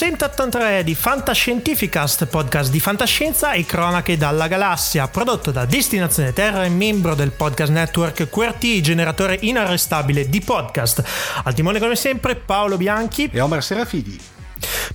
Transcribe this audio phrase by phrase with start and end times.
[0.00, 6.64] numero 183 di Fantascientificast, podcast di fantascienza e cronache dalla galassia, prodotto da Destinazione Terra
[6.64, 11.02] e membro del podcast network QRT, generatore inarrestabile di podcast.
[11.44, 14.39] Al timone come sempre Paolo Bianchi e Omar Serafidi.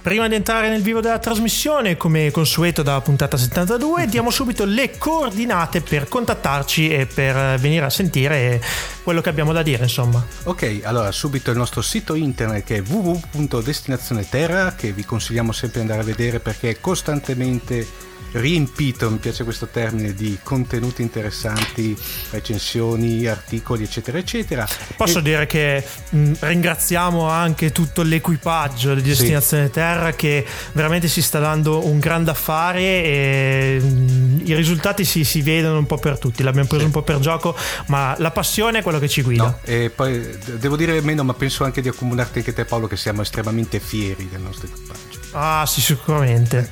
[0.05, 4.99] Prima di entrare nel vivo della trasmissione, come consueto dalla puntata 72, diamo subito le
[4.99, 8.61] coordinate per contattarci e per venire a sentire
[9.01, 10.23] quello che abbiamo da dire, insomma.
[10.43, 15.89] Ok, allora subito il nostro sito internet che è www.destinazioneterra, che vi consigliamo sempre di
[15.89, 17.87] andare a vedere perché è costantemente
[18.35, 21.97] riempito, mi piace questo termine, di contenuti interessanti,
[22.31, 24.67] recensioni, articoli, eccetera, eccetera.
[24.95, 25.21] Posso e...
[25.21, 29.71] dire che mh, ringraziamo anche tutto l'equipaggio di Destinazione sì.
[29.71, 35.41] Terra che veramente si sta dando un grande affare e mh, i risultati si, si,
[35.41, 36.43] vedono un po' per tutti.
[36.43, 36.87] L'abbiamo preso sì.
[36.87, 37.55] un po' per gioco,
[37.87, 39.43] ma la passione è quello che ci guida.
[39.43, 42.97] No, e poi devo dire meno, ma penso anche di accomunarti anche te, Paolo, che
[42.97, 45.04] siamo estremamente fieri del nostro equipaggio.
[45.37, 46.71] Ah, sì, sicuramente.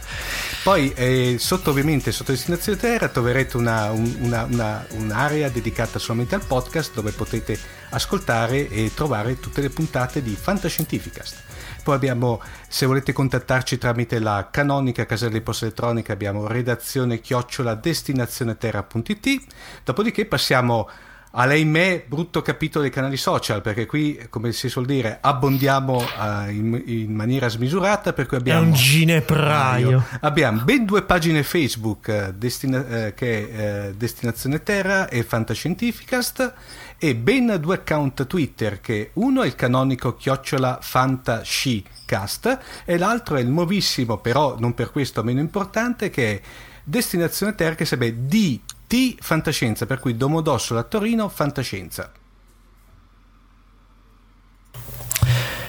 [0.64, 6.46] Poi eh, sotto ovviamente sotto destinazione terra troverete una, una, una, un'area dedicata solamente al
[6.46, 11.42] podcast dove potete ascoltare e trovare tutte le puntate di Fantascientificast.
[11.84, 17.76] Poi abbiamo, se volete contattarci tramite la canonica casella di posta elettronica, abbiamo redazione chiocciola
[17.76, 19.44] destinazioneterra.it.
[19.84, 20.90] Dopodiché passiamo
[21.36, 25.98] a lei me brutto capitolo dei canali social perché qui come si suol dire abbondiamo
[25.98, 30.04] uh, in, in, maniera smisurata per cui abbiamo è un ginepraio.
[30.22, 36.54] Abbiamo ben due pagine facebook uh, destina, uh, che è Destinazione Terra e Fantascientificast
[37.00, 43.42] e ben due account twitter che uno è il canonico chiocciola fantascicast e l'altro è
[43.42, 46.42] il nuovissimo però non per questo meno importante che è
[46.84, 48.62] Destinazione Terra che sarebbe di
[48.94, 52.12] T fantascienza, per cui Domodossola Torino fantascienza.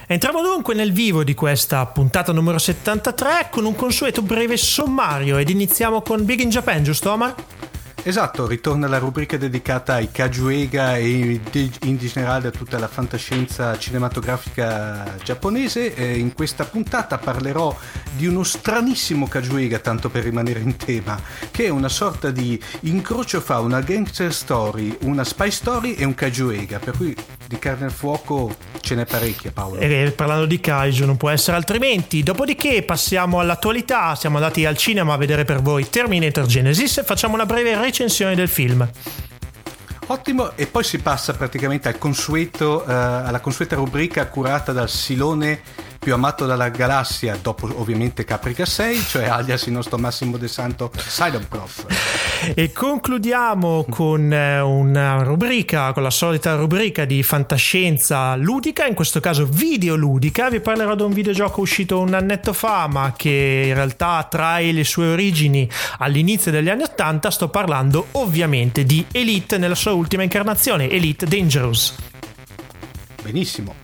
[0.06, 5.48] Entriamo dunque nel vivo di questa puntata numero 73 con un consueto breve sommario ed
[5.48, 7.34] iniziamo con Big in Japan, giusto Omar?
[8.06, 11.40] Esatto, ritorna la rubrica dedicata ai Kajuega e
[11.84, 15.86] in generale a tutta la fantascienza cinematografica giapponese.
[15.86, 17.74] In questa puntata parlerò
[18.14, 21.18] di uno stranissimo Kajuega, tanto per rimanere in tema,
[21.50, 26.14] che è una sorta di incrocio fra una gangster story, una spy story e un
[26.14, 27.16] Kajuega, per cui
[27.46, 29.80] di carne al fuoco ce n'è parecchia Paolo.
[29.80, 32.22] E parlando di Kaiju non può essere altrimenti.
[32.22, 37.32] Dopodiché passiamo all'attualità, siamo andati al cinema a vedere per voi Terminator Genesis e facciamo
[37.32, 37.92] una breve recensione
[38.34, 38.88] del film.
[40.06, 45.60] Ottimo, e poi si passa praticamente al consueto, uh, alla consueta rubrica curata dal Silone
[46.04, 50.92] più amato dalla galassia, dopo ovviamente Caprica 6, cioè alias il nostro Massimo De Santo
[50.94, 51.86] Silent Prof.
[52.54, 59.20] E concludiamo con eh, una rubrica, con la solita rubrica di fantascienza ludica, in questo
[59.20, 60.50] caso videoludica.
[60.50, 64.84] Vi parlerò di un videogioco uscito un annetto fa, ma che in realtà trae le
[64.84, 65.66] sue origini
[66.00, 67.30] all'inizio degli anni 80.
[67.30, 71.94] Sto parlando ovviamente di Elite nella sua ultima incarnazione, Elite Dangerous.
[73.22, 73.83] Benissimo.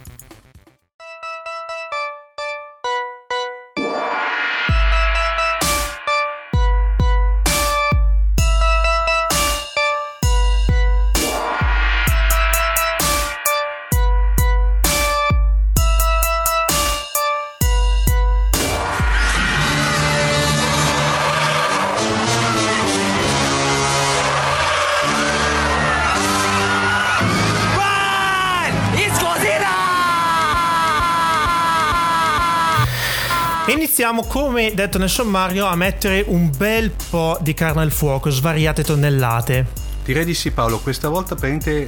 [34.10, 38.82] Iniziamo, come detto nel sommario, a mettere un bel po' di carne al fuoco, svariate
[38.82, 39.66] tonnellate.
[40.04, 41.36] Direi di sì Paolo, questa volta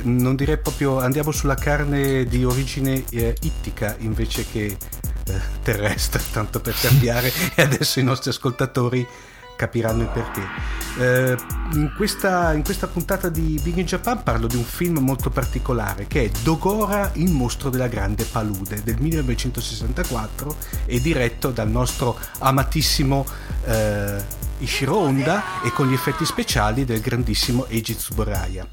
[0.05, 6.61] non direi proprio andiamo sulla carne di origine eh, ittica invece che eh, terrestre, tanto
[6.61, 9.05] per cambiare e adesso i nostri ascoltatori
[9.57, 10.43] capiranno il perché.
[10.99, 11.37] Eh,
[11.73, 16.07] in, questa, in, questa, puntata di Big in Japan parlo di un film molto particolare
[16.07, 23.27] che è Dogora, il mostro della grande palude del 1964 e diretto dal nostro amatissimo
[23.65, 28.67] eh, Ishiro Honda e con gli effetti speciali del grandissimo Eiji Tsuburaya.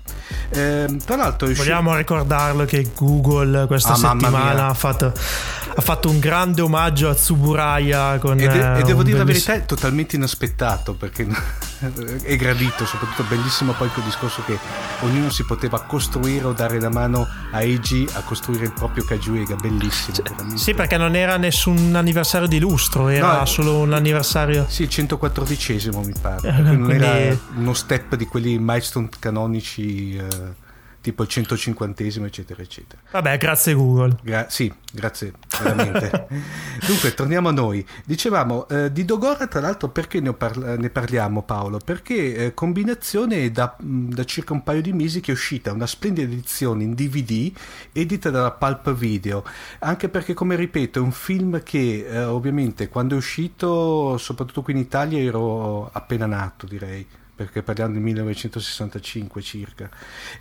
[0.49, 6.19] Eh, tra l'altro, vogliamo ricordarlo che Google questa ah, settimana ha fatto, ha fatto, un
[6.19, 8.19] grande omaggio a Tsuburaya.
[8.19, 9.17] Con, e, de- e devo dire bellissimo...
[9.17, 11.27] la verità, è totalmente inaspettato perché
[12.23, 14.57] è gradito, soprattutto bellissimo poi quel discorso che
[15.01, 19.55] ognuno si poteva costruire o dare la mano a Eiji a costruire il proprio Kajuega,
[19.55, 20.15] bellissimo.
[20.15, 24.65] Cioè, sì, perché non era nessun anniversario di lustro, era no, solo un anniversario.
[24.67, 26.47] Sì, il 114 mi pare.
[26.49, 27.03] Eh, non quindi...
[27.03, 30.15] era uno step di quelli milestone canonici.
[30.15, 30.58] Eh
[31.01, 33.01] tipo il 150 eccetera eccetera.
[33.11, 34.17] Vabbè, grazie Google.
[34.21, 36.27] Gra- sì, grazie veramente.
[36.85, 37.85] Dunque, torniamo a noi.
[38.05, 41.79] Dicevamo eh, di Dogora, tra l'altro, perché ne, parla- ne parliamo Paolo?
[41.83, 46.27] Perché eh, combinazione da, da, circa un paio di mesi che è uscita una splendida
[46.31, 47.51] edizione in DVD
[47.91, 49.43] edita dalla Pulp Video,
[49.79, 54.73] anche perché come ripeto è un film che eh, ovviamente quando è uscito, soprattutto qui
[54.73, 57.05] in Italia, ero appena nato direi
[57.39, 59.89] perché parliamo del 1965 circa,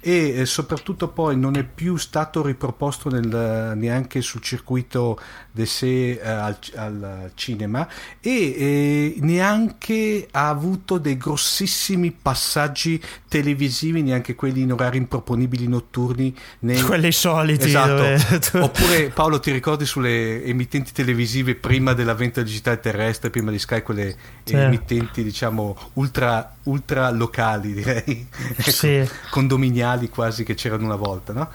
[0.00, 5.16] e eh, soprattutto poi non è più stato riproposto nel, neanche sul circuito
[5.52, 7.86] de sé eh, al, al, cinema
[8.20, 16.34] e eh, neanche ha avuto dei grossissimi passaggi televisivi, neanche quelli in orari improponibili notturni.
[16.60, 16.80] Nei...
[16.88, 17.66] Quelli soliti.
[17.66, 17.94] Esatto.
[17.94, 18.18] Dove...
[18.64, 24.16] Oppure Paolo ti ricordi sulle emittenti televisive prima dell'avvento digitale terrestre, prima di Sky, quelle
[24.42, 24.56] sì.
[24.56, 28.26] emittenti diciamo ultra, ultra locali, direi,
[28.58, 29.08] sì.
[29.30, 31.32] condominiali quasi che c'erano una volta.
[31.32, 31.50] No?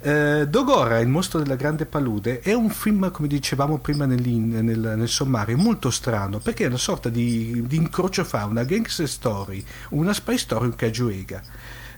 [0.00, 5.08] Eh, Dogora, il mostro della grande palude, è un film, come dicevamo prima nel, nel
[5.08, 10.12] sommario, molto strano perché è una sorta di, di incrocio fra una gangster story, una
[10.12, 11.42] spy story e un kajuega.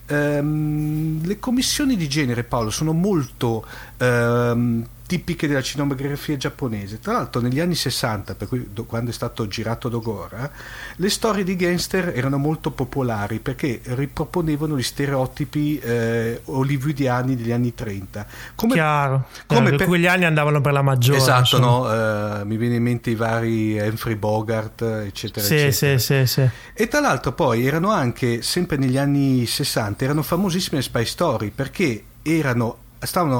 [0.06, 3.66] Um, le commissioni di genere, Paolo, sono molto
[3.98, 6.98] um, tipiche della cinematografia giapponese.
[6.98, 10.50] Tra l'altro negli anni 60, per cui do, quando è stato girato Dogora,
[10.96, 17.74] le storie di gangster erano molto popolari perché riproponevano gli stereotipi eh, hollywoodiani degli anni
[17.74, 18.26] 30.
[18.54, 21.18] Come, Chiaro, come eh, per quegli anni andavano per la maggiore.
[21.18, 22.40] Esatto, no?
[22.40, 25.98] uh, mi viene in mente i vari Humphrey Bogart, eccetera, sì, eccetera.
[25.98, 26.48] Sì, sì, sì.
[26.72, 32.04] E tra l'altro poi erano anche, sempre negli anni 60, erano famosissime spy story perché
[32.22, 32.78] erano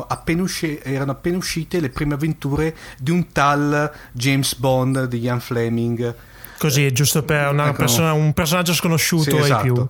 [0.09, 5.41] appena usci- erano appena uscite le prime avventure di un tal James Bond di Ian
[5.41, 6.15] Fleming.
[6.59, 7.73] Così, giusto per ecco.
[7.73, 9.63] persona, un personaggio sconosciuto sì, esatto.
[9.63, 9.89] più.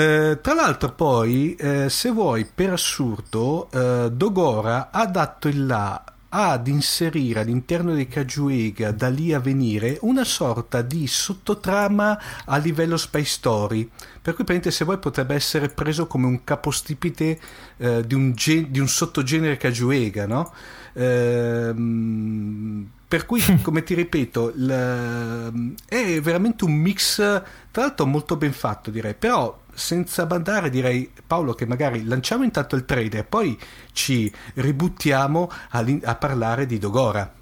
[0.00, 6.02] Eh, tra l'altro poi, eh, se vuoi, per assurdo, eh, Dogora ha dato il là
[6.36, 12.98] ad inserire all'interno dei Kajuega da lì a venire una sorta di sottotrama a livello
[12.98, 13.88] spy story
[14.20, 17.40] per cui se vuoi potrebbe essere preso come un capostipite
[17.78, 20.52] eh, di, un gen- di, un sottogenere Kajuega no?
[20.92, 28.52] Ehm, per cui, come ti ripeto, l- è veramente un mix, tra l'altro molto ben
[28.52, 33.57] fatto direi, però senza bandare direi Paolo che magari lanciamo intanto il trailer e poi
[33.93, 37.39] ci ributtiamo a, a parlare di Dogora.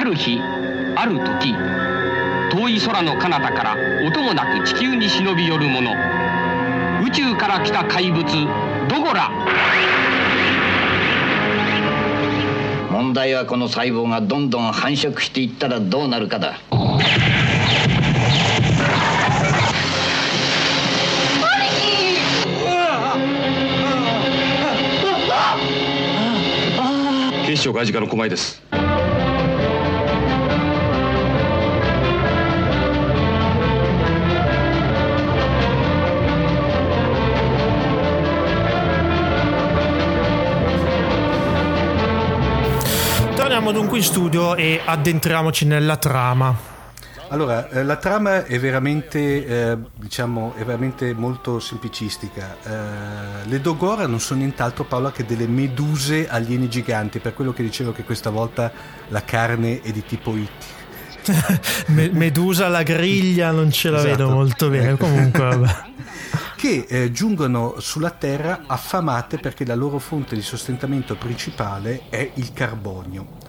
[0.00, 0.40] ある日
[0.96, 1.54] ある時
[2.50, 5.92] 遠い空の彼方から音もなく地球に忍び寄る者
[7.04, 8.24] 宇宙から来た怪物
[8.88, 9.30] ドゴラ
[12.95, 16.61] 問題はこの細胞がどんどん繁殖していったらどうなるかだ。
[27.45, 28.84] 警視庁外事課の狛江です。
[43.55, 46.53] Torniamo dunque in studio e addentriamoci nella trama.
[47.29, 52.57] Allora, eh, la trama è veramente, eh, diciamo, è veramente molto semplicistica.
[52.61, 57.63] Eh, le Dogora non sono nient'altro, Paola, che delle meduse alieni giganti, per quello che
[57.63, 58.69] dicevo che questa volta
[59.07, 60.65] la carne è di tipo IT.
[62.11, 64.11] Medusa alla griglia non ce la esatto.
[64.11, 65.75] vedo molto bene, comunque vabbè.
[66.57, 72.51] che eh, giungono sulla Terra affamate perché la loro fonte di sostentamento principale è il
[72.51, 73.44] carbonio.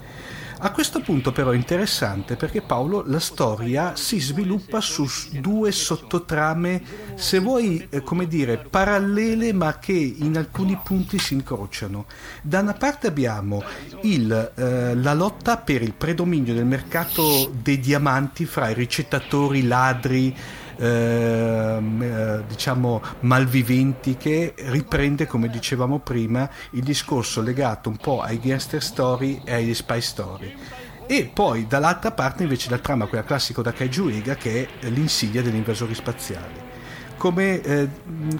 [0.59, 5.07] A questo punto però è interessante perché Paolo la storia si sviluppa su
[5.39, 6.83] due sottotrame,
[7.15, 12.07] se vuoi, eh, come dire, parallele ma che in alcuni punti si incrociano.
[12.41, 13.63] Da una parte abbiamo
[14.03, 20.35] il, eh, la lotta per il predominio del mercato dei diamanti fra i ricettatori, ladri,
[20.35, 28.39] Ehm, eh, diciamo malviventi che riprende come dicevamo prima il discorso legato un po' ai
[28.39, 30.55] gangster story e agli spy story
[31.07, 35.43] e poi dall'altra parte invece la trama quella classica da Kaiju Ega che è l'insidia
[35.43, 36.65] degli invasori spaziali
[37.17, 37.89] come eh,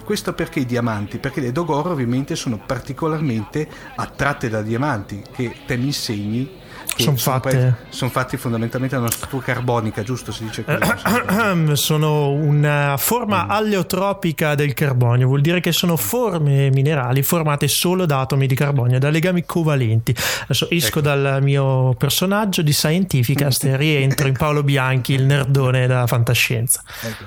[0.03, 1.17] questo perché i diamanti?
[1.17, 6.65] Perché le Dogoro ovviamente sono particolarmente attratte da diamanti che te mi insegni
[7.03, 7.75] sono fatte...
[7.89, 10.31] Sono fatti fondamentalmente da una struttura carbonica, giusto?
[10.31, 11.75] Si dice così.
[11.75, 13.51] sono una forma mm.
[13.51, 18.99] aleotropica del carbonio, vuol dire che sono forme minerali formate solo da atomi di carbonio,
[18.99, 20.15] da legami covalenti.
[20.43, 21.01] Adesso esco ecco.
[21.01, 26.83] dal mio personaggio di Scientificast e rientro in Paolo Bianchi, il nerdone della fantascienza.
[27.01, 27.25] Ecco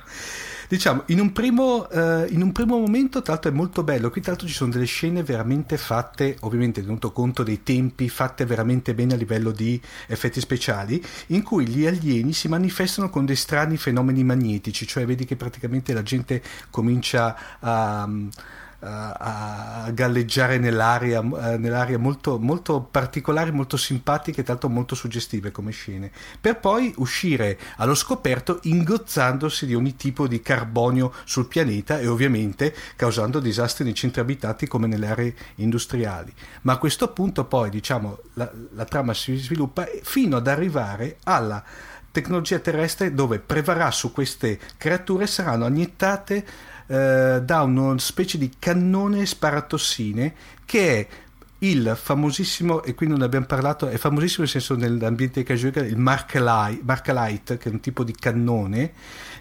[0.70, 4.08] diciamo, in un, primo, uh, in un primo momento, tra l'altro, è molto bello.
[4.08, 8.46] Qui, tra l'altro, ci sono delle scene veramente fatte, ovviamente tenuto conto dei tempi, fatte
[8.46, 13.34] veramente bene a livello di effetti speciali, in cui gli alieni si manifestano con dei
[13.34, 18.04] strani fenomeni magnetici, cioè vedi che praticamente la gente comincia a.
[18.06, 18.30] Um,
[18.82, 25.70] a galleggiare nell'aria, eh, nell'aria molto, molto particolari, molto simpatiche e tanto molto suggestive come
[25.70, 26.10] scene,
[26.40, 32.75] per poi uscire allo scoperto ingozzandosi di ogni tipo di carbonio sul pianeta e ovviamente
[32.96, 36.32] causando disastri nei centri abitati come nelle aree industriali.
[36.62, 41.62] Ma a questo punto poi diciamo la, la trama si sviluppa fino ad arrivare alla
[42.12, 46.44] tecnologia terrestre dove prevarrà su queste creature saranno aniettate
[46.90, 51.06] eh, da una specie di cannone sparatossine che è
[51.62, 55.99] il famosissimo, e qui non ne abbiamo parlato, è famosissimo nel senso nell'ambiente casual, il
[55.99, 58.92] Markalite, che è un tipo di cannone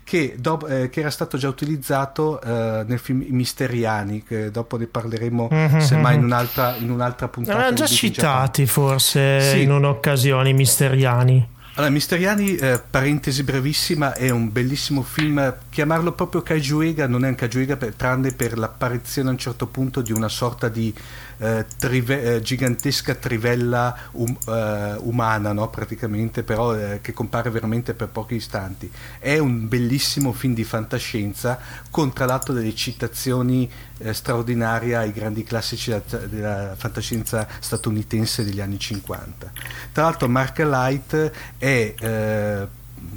[0.03, 4.77] che, do, eh, che era stato già utilizzato eh, nel film I Misteriani, che dopo
[4.77, 5.79] ne parleremo mm-hmm.
[5.79, 7.57] semmai in un'altra, in un'altra puntata.
[7.57, 9.61] Erano già citati forse sì.
[9.61, 11.47] in un'occasione i Misteriani.
[11.75, 15.55] Allora, Misteriani, eh, parentesi brevissima, è un bellissimo film.
[15.69, 20.01] Chiamarlo proprio Kajuega non è un Kajuega per, tranne per l'apparizione a un certo punto
[20.01, 20.93] di una sorta di
[21.37, 25.69] eh, trive- eh, gigantesca trivella um- eh, umana, no?
[25.69, 28.91] praticamente, però eh, che compare veramente per pochi istanti.
[29.19, 31.59] È un bellissimo film di fantascienza
[31.89, 38.59] con tra l'altro delle citazioni eh, straordinarie ai grandi classici della, della, fantascienza statunitense degli
[38.59, 39.51] anni 50.
[39.91, 42.67] Tra l'altro Mark Light è, eh,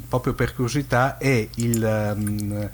[0.07, 2.13] proprio per curiosità, è il...
[2.15, 2.69] Um,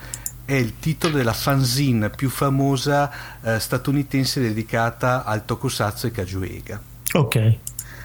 [0.50, 6.82] è il titolo della fanzine più famosa eh, statunitense dedicata al tokusatsu e kajuega.
[7.13, 7.58] Ok.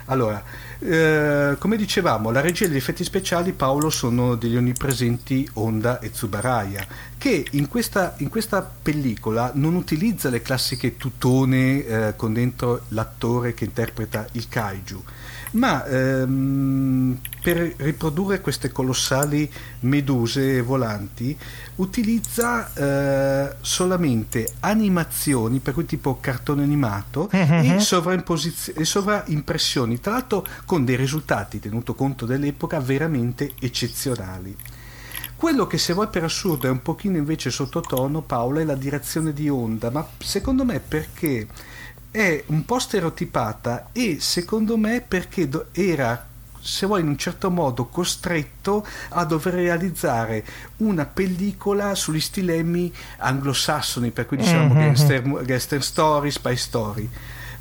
[0.07, 0.43] Allora,
[0.79, 6.87] eh, come dicevamo, la regia degli effetti speciali, Paolo, sono degli onnipresenti Honda e Tsubaraya,
[7.17, 13.55] che in questa, in questa pellicola non utilizza le classiche tutone eh, con dentro l'attore
[13.55, 15.03] che interpreta il kaiju,
[15.55, 21.37] ma ehm, per riprodurre queste colossali meduse volanti
[21.77, 27.39] utilizza eh, solamente animazioni, per cui tipo cartone animato uh-huh.
[27.39, 27.79] e, mm-hmm.
[28.77, 34.57] e sovraimpressioni, tra l'altro con dei risultati, tenuto conto dell'epoca, veramente eccezionali.
[35.37, 39.33] Quello che se vuoi per assurdo è un pochino invece sottotono, Paolo, è la direzione
[39.33, 41.47] di onda, ma secondo me perché
[42.15, 46.29] è un po' stereotipata e secondo me perché era
[46.61, 50.45] se vuoi in un certo modo costretto a dover realizzare
[50.77, 54.79] una pellicola sugli stilemi anglosassoni, per cui diciamo mm-hmm.
[54.79, 57.11] gangster, gangster story, spy story.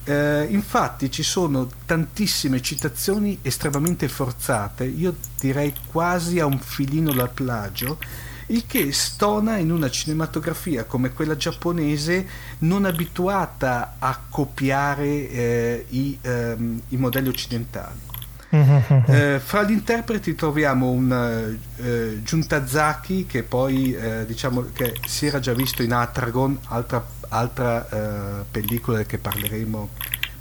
[0.04, 7.32] Eh, infatti ci sono tantissime citazioni estremamente forzate, io direi quasi a un filino dal
[7.32, 7.98] plagio,
[8.48, 12.28] il che stona in una cinematografia come quella giapponese
[12.60, 18.12] non abituata a copiare eh, i, ehm, i, modelli occidentali.
[19.08, 25.40] Eh, fra gli interpreti troviamo un eh, Giuntazaki che poi eh, diciamo che si era
[25.40, 29.90] già visto in Atragon, altra, altra eh, pellicola che parleremo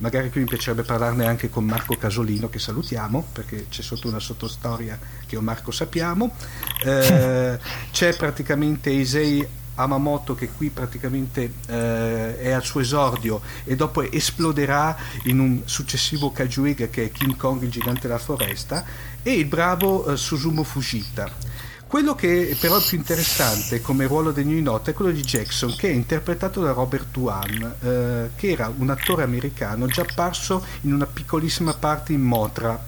[0.03, 4.19] magari qui mi piacerebbe parlarne anche con Marco Casolino che salutiamo perché c'è sotto una
[4.19, 6.35] sottostoria che io Marco sappiamo.
[6.85, 7.59] Eh,
[7.91, 14.95] c'è praticamente Isei Amamoto che qui praticamente eh, è al suo esordio e dopo esploderà
[15.25, 18.85] in un successivo Kajuega che è King Kong il gigante della foresta
[19.23, 21.52] e il bravo eh, Susumu Fujita
[21.93, 25.77] quello che però è più interessante come ruolo degno di nota è quello di Jackson,
[25.77, 30.95] che è interpretato da Robert Duan, eh, che era un attore americano già apparso in
[30.95, 32.83] una piccolissima parte in Motra.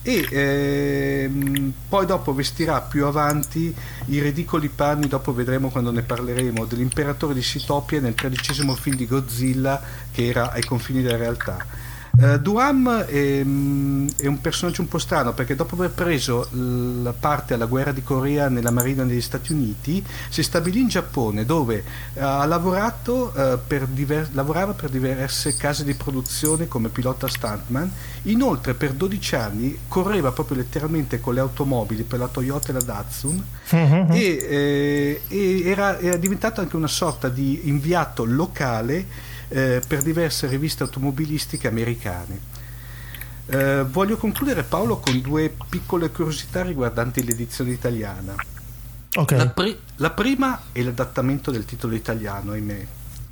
[0.00, 3.74] E ehm, poi dopo vestirà più avanti
[4.06, 9.06] i ridicoli panni, dopo vedremo quando ne parleremo, dell'imperatore di Sitopia nel tredicesimo film di
[9.06, 9.78] Godzilla
[10.10, 11.87] che era ai confini della realtà
[12.20, 17.12] Uh, Duham è, mm, è, un personaggio un po' strano perché dopo aver preso la
[17.12, 21.84] parte alla guerra di Corea nella marina degli Stati Uniti si stabilì in Giappone dove
[22.14, 27.88] uh, ha lavorato uh, per diver- lavorava per diverse case di produzione come pilota stuntman
[28.22, 32.82] inoltre per 12 anni correva proprio letteralmente con le automobili per la Toyota e la
[32.82, 34.06] Datsun uh-huh.
[34.10, 40.46] e, eh, e era, era diventato anche una sorta di inviato locale eh, per diverse
[40.46, 42.40] riviste automobilistiche americane.
[43.46, 48.34] Eh, voglio concludere Paolo con due piccole curiosità riguardanti l'edizione italiana.
[49.14, 49.38] Okay.
[49.38, 52.86] La, pri- la, prima è l'adattamento del titolo italiano, ahimè.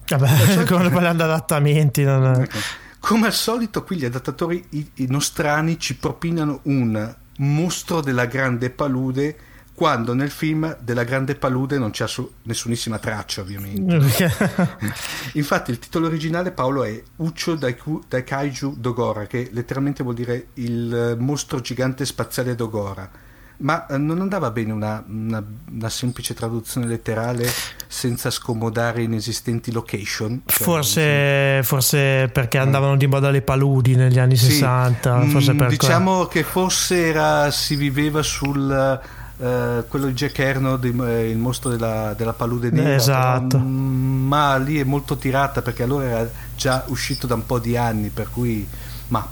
[0.09, 2.03] Vabbè, come parlando di adattamenti.
[2.03, 2.41] Non...
[2.43, 2.59] Ecco.
[2.99, 8.71] Come al solito, qui gli adattatori i- i nostrani ci propinano un mostro della grande
[8.71, 9.37] palude
[9.77, 14.33] quando nel film della grande palude non c'è su- nessunissima traccia ovviamente
[15.35, 17.77] infatti il titolo originale Paolo è Uccio dai,
[18.09, 23.25] dai Kaiju Dogora che letteralmente vuol dire il mostro gigante spaziale Dogora
[23.59, 27.49] ma eh, non andava bene una, una, una, semplice traduzione letterale
[27.87, 30.43] senza scomodare inesistenti location?
[30.45, 35.21] Cioè, forse, forse, perché andavano di moda le paludi negli anni sì, 60.
[35.23, 36.41] Forse mm, diciamo que...
[36.41, 39.01] che forse era, si viveva sul
[39.39, 42.95] eh, quello di Jack Erno, eh, il mostro della, della palude nera.
[42.95, 43.57] Esatto.
[43.57, 47.59] Però, mm, ma lì è molto tirata perché allora era già uscito da un po'
[47.59, 48.67] di anni, per cui...
[49.09, 49.29] Ma.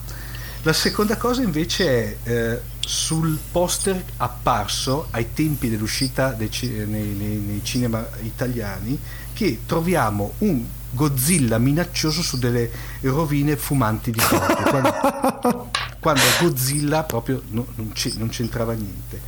[0.63, 1.87] La seconda cosa invece
[2.23, 6.51] è eh, sul poster apparso ai tempi dell'uscita dei,
[6.87, 8.99] nei, nei, nei cinema italiani
[9.35, 12.71] che troviamo un Godzilla minaccioso su delle
[13.01, 19.21] rovine fumanti di Tokyo quando, quando Godzilla proprio no, non, non, c'entrava niente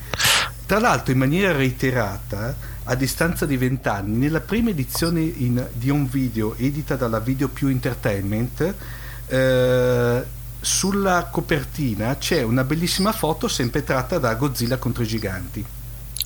[0.67, 2.55] tra l'altro, in maniera reiterata,
[2.85, 7.69] a distanza di vent'anni, nella prima edizione in, di un video edita dalla Video Più
[7.69, 8.75] Entertainment,
[9.29, 10.25] eh,
[10.61, 15.65] sulla copertina c'è una bellissima foto sempre tratta da Godzilla contro i giganti.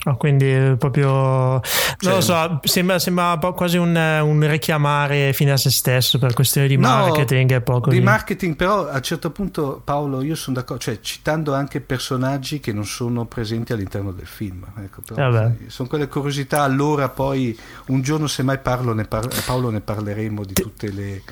[0.05, 1.61] Oh, quindi proprio non
[1.99, 6.67] cioè, lo so, sembra, sembra quasi un, un, richiamare fine a se stesso per questione
[6.69, 7.53] di marketing.
[7.53, 11.01] No, poco di, di marketing, però a un certo punto, Paolo, io sono d'accordo, cioè
[11.01, 14.65] citando anche personaggi che non sono presenti all'interno del film.
[14.79, 16.63] Ecco, però, sai, sono quelle curiosità.
[16.63, 21.23] Allora, poi un giorno, se mai parlo, ne par- Paolo, ne parleremo di tutte le.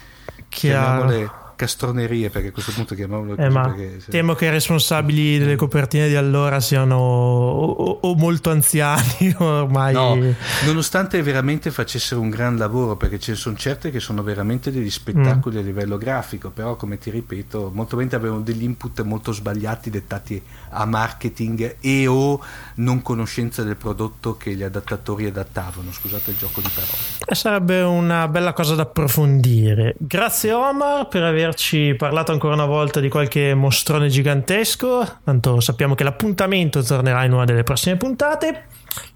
[0.49, 3.33] Chiaro castronerie perché a questo punto chiamiamolo.
[3.33, 4.11] Eh, perché, se...
[4.13, 9.93] Temo che i responsabili delle copertine di allora siano o, o molto anziani ormai.
[9.93, 10.17] No,
[10.65, 14.89] nonostante veramente facessero un gran lavoro perché ce ne sono certe che sono veramente degli
[14.89, 15.59] spettacoli mm.
[15.59, 20.41] a livello grafico, però come ti ripeto, molto probabilmente avevano degli input molto sbagliati dettati
[20.71, 22.41] a marketing e o
[22.77, 25.91] non conoscenza del prodotto che gli adattatori adattavano.
[25.91, 26.93] Scusate il gioco di parole.
[27.27, 29.97] Eh, sarebbe una bella cosa da approfondire.
[29.99, 35.21] Grazie Omar per aver averci parlato ancora una volta di qualche mostrone gigantesco.
[35.25, 38.67] Tanto sappiamo che l'appuntamento tornerà in una delle prossime puntate.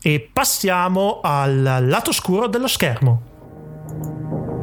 [0.01, 4.62] E passiamo al lato scuro dello schermo.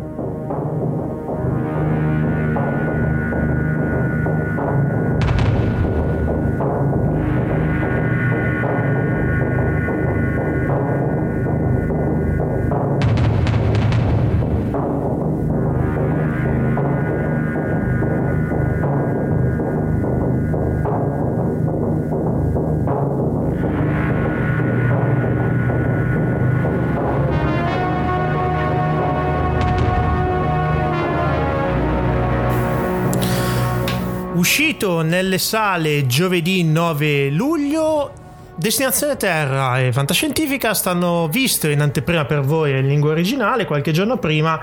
[35.10, 38.14] Nelle sale giovedì 9 luglio.
[38.56, 44.18] Destinazione Terra e Fantascientifica stanno visto in anteprima per voi in lingua originale qualche giorno
[44.18, 44.62] prima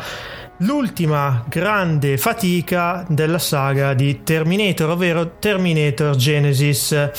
[0.59, 7.11] l'ultima grande fatica della saga di Terminator, ovvero Terminator Genesis.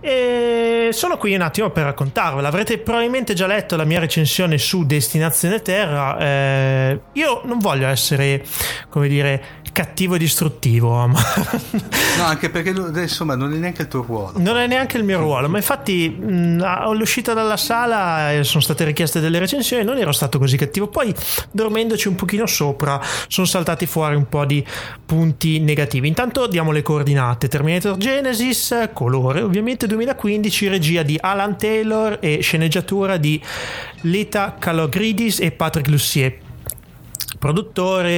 [0.00, 2.48] E sono qui un attimo per raccontarvela.
[2.48, 6.18] Avrete probabilmente già letto la mia recensione su Destinazione Terra.
[6.18, 8.44] Eh, io non voglio essere,
[8.90, 11.04] come dire, cattivo e distruttivo.
[11.04, 11.14] no,
[12.22, 14.32] anche perché insomma non è neanche il tuo ruolo.
[14.36, 18.84] Non è neanche il mio ruolo, ma infatti mh, all'uscita dalla sala eh, sono state
[18.84, 20.86] richieste delle recensioni, non ero stato così cattivo.
[20.86, 21.12] Poi
[21.50, 24.64] dormendoci un pochino sopra sono saltati fuori un po' di
[25.04, 26.06] punti negativi.
[26.06, 27.48] Intanto diamo le coordinate.
[27.48, 33.42] Terminator Genesis, colore ovviamente 2015, regia di Alan Taylor e sceneggiatura di
[34.02, 36.43] Leta Calogridis e Patrick Lussier
[37.44, 38.08] produttore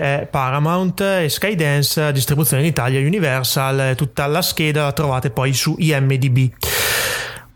[0.00, 5.74] è Paramount e Skydance, distribuzione in Italia Universal, tutta la scheda la trovate poi su
[5.76, 6.50] IMDB.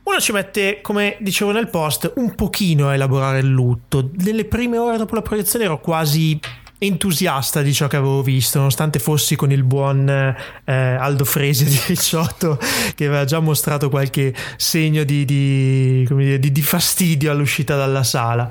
[0.02, 4.10] Uno ci mette, come dicevo nel post, un pochino a elaborare il lutto.
[4.16, 6.38] Nelle prime ore dopo la proiezione ero quasi
[6.78, 11.80] entusiasta di ciò che avevo visto, nonostante fossi con il buon eh, Aldo Fresi di
[11.86, 12.58] Ricciotto
[12.94, 18.48] che aveva già mostrato qualche segno di, di, dire, di, di fastidio all'uscita dalla sala.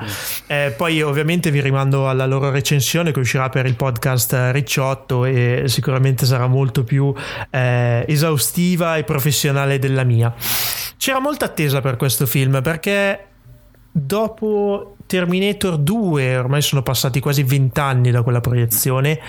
[0.47, 5.63] Eh, poi ovviamente vi rimando alla loro recensione che uscirà per il podcast Ricciotto e
[5.67, 7.13] sicuramente sarà molto più
[7.49, 10.33] eh, esaustiva e professionale della mia.
[10.97, 13.27] C'era molta attesa per questo film perché
[13.91, 19.19] dopo Terminator 2, ormai sono passati quasi vent'anni da quella proiezione,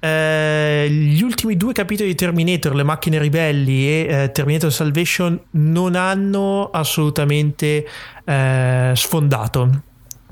[0.00, 5.94] eh, gli ultimi due capitoli di Terminator, Le macchine ribelli e eh, Terminator Salvation, non
[5.94, 7.86] hanno assolutamente
[8.24, 9.82] eh, sfondato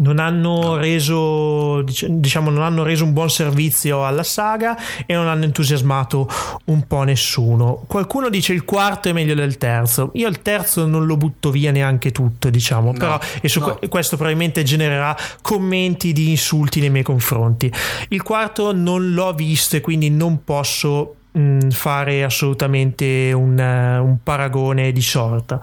[0.03, 5.45] non hanno reso diciamo non hanno reso un buon servizio alla saga e non hanno
[5.45, 6.29] entusiasmato
[6.67, 7.85] un po' nessuno.
[7.87, 10.11] Qualcuno dice il quarto è meglio del terzo.
[10.15, 13.79] Io il terzo non lo butto via neanche tutto diciamo no, però e su no.
[13.89, 17.73] questo probabilmente genererà commenti di insulti nei miei confronti.
[18.09, 24.93] Il quarto non l'ho visto e quindi non posso mh, fare assolutamente un, un paragone
[24.93, 25.61] di sorta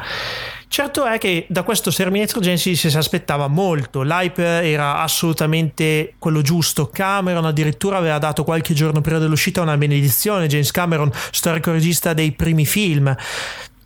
[0.71, 6.89] Certo è che da questo Terminator Genesis si aspettava molto, l'hype era assolutamente quello giusto,
[6.89, 12.33] Cameron addirittura aveva dato qualche giorno prima dell'uscita una benedizione, James Cameron, storico regista dei
[12.33, 13.13] primi film,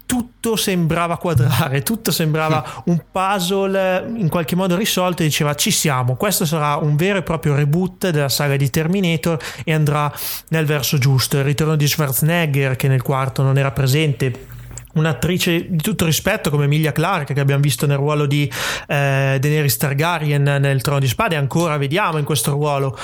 [0.06, 6.18] tutto sembrava quadrare, tutto sembrava un puzzle in qualche modo risolto e diceva ci siamo,
[6.18, 10.14] questo sarà un vero e proprio reboot della saga di Terminator e andrà
[10.50, 11.38] nel verso giusto.
[11.38, 14.52] Il ritorno di Schwarzenegger che nel quarto non era presente
[14.94, 18.44] un'attrice di tutto rispetto come Emilia Clarke che abbiamo visto nel ruolo di
[18.88, 22.98] eh, Daenerys Targaryen nel Trono di Spade ancora vediamo in questo ruolo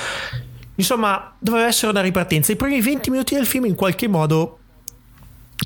[0.76, 4.60] insomma doveva essere una ripartenza i primi 20 minuti del film in qualche modo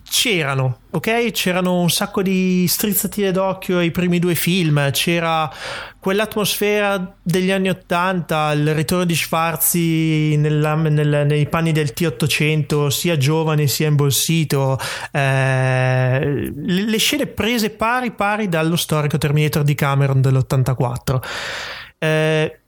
[0.03, 1.31] c'erano, ok?
[1.31, 5.51] C'erano un sacco di strizzatine d'occhio ai primi due film, c'era
[6.05, 13.17] quell'atmosfera degli anni Ottanta, il ritorno di Schwarzi nella, nel, nei panni del T800, sia
[13.17, 14.79] giovane sia imbolsito,
[15.11, 21.23] eh, le, scene prese pari pari dallo storico Terminator di Cameron dell'84.
[21.97, 22.59] Eh,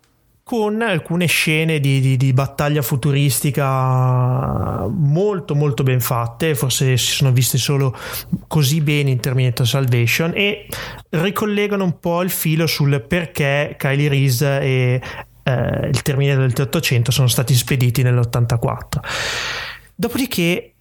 [0.49, 7.33] con alcune scene di, di, di, battaglia futuristica molto molto ben fatte, forse si sono
[7.33, 7.99] viste solo
[8.47, 10.31] così bene in Terminator Salvation.
[10.37, 10.69] E
[11.09, 15.01] ricollegano un po' il filo sul perché Kylie Reese e
[15.43, 19.01] eh, il Terminator del 800 sono stati spediti nell'84.
[19.97, 20.75] Dopodiché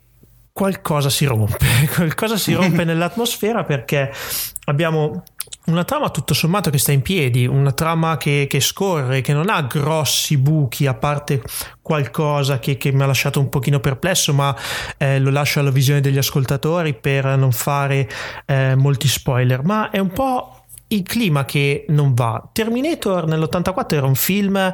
[0.54, 4.14] qualcosa si rompe, qualcosa si rompe nell'atmosfera perché
[4.66, 5.24] abbiamo
[5.66, 9.50] una trama tutto sommato che sta in piedi, una trama che, che scorre, che non
[9.50, 11.42] ha grossi buchi, a parte
[11.82, 14.56] qualcosa che, che mi ha lasciato un pochino perplesso, ma
[14.98, 18.10] eh, lo lascio alla visione degli ascoltatori per non fare
[18.46, 22.48] eh, molti spoiler, ma è un po' il clima che non va.
[22.52, 24.74] Terminator nell'84 era un film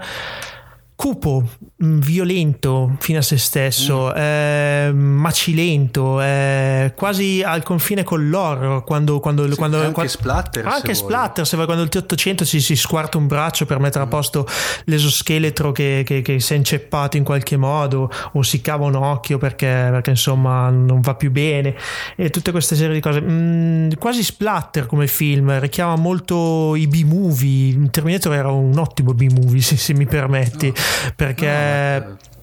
[0.95, 1.43] cupo,
[1.81, 4.17] violento fino a se stesso, mm.
[4.17, 8.83] eh, macilento, eh, quasi al confine con l'horror.
[8.83, 10.65] Quando, quando, sì, quando, anche quando, splatter.
[10.65, 14.03] Anche se splatter, se vuoi, quando il T800 si, si, squarta un braccio per mettere
[14.03, 14.09] a mm.
[14.09, 14.47] posto
[14.85, 19.37] l'esoscheletro che, che, che, si è inceppato in qualche modo, o si cava un occhio
[19.37, 21.75] perché, perché insomma non va più bene,
[22.15, 23.21] e tutte queste serie di cose.
[23.21, 27.89] Mm, quasi splatter come film, richiama molto i B-movie.
[27.89, 30.67] Terminator era un ottimo B-movie, se, se mi permetti.
[30.67, 30.73] No
[31.15, 31.70] perché no,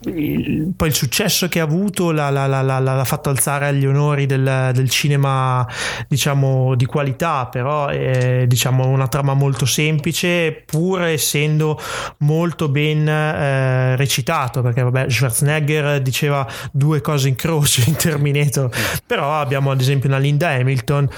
[0.05, 4.27] il, poi il successo che ha avuto l'ha, l'ha, l'ha, l'ha fatto alzare agli onori
[4.27, 5.67] del, del, cinema
[6.07, 11.81] diciamo di qualità però è diciamo una trama molto semplice pur essendo
[12.19, 18.71] molto ben eh, recitato perché vabbè Schwarzenegger diceva due cose in croce in Terminator
[19.05, 21.09] però abbiamo ad esempio una Linda Hamilton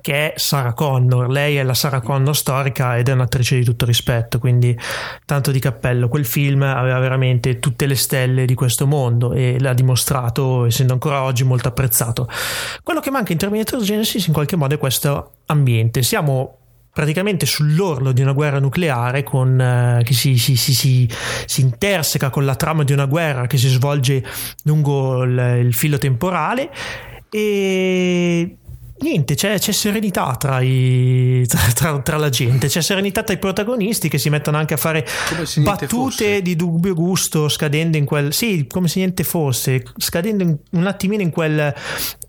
[0.00, 1.28] che è Sarah Connor.
[1.28, 4.76] Lei è la Sarah Connor storica ed è un'attrice di tutto rispetto, quindi
[5.24, 6.08] tanto di cappello.
[6.08, 11.22] Quel film aveva veramente tutte le stelle di questo mondo e l'ha dimostrato, essendo ancora
[11.22, 12.28] oggi molto apprezzato.
[12.82, 16.02] Quello che manca in Terminator Genesis in qualche modo è questo ambiente.
[16.02, 16.58] Siamo
[16.96, 21.06] praticamente sull'orlo di una guerra nucleare con, eh, che si, si, si,
[21.44, 24.24] si, interseca con la trama di una guerra che si svolge
[24.62, 26.70] lungo il, il filo temporale
[27.28, 28.56] e
[29.00, 33.38] niente, c'è, c'è serenità tra, i, tra, tra, tra, la gente, c'è serenità tra i
[33.38, 35.06] protagonisti che si mettono anche a fare
[35.56, 36.42] battute fosse.
[36.42, 38.32] di dubbio gusto, scadendo in quel...
[38.32, 41.74] Sì, come se niente fosse, scadendo in, un attimino in quel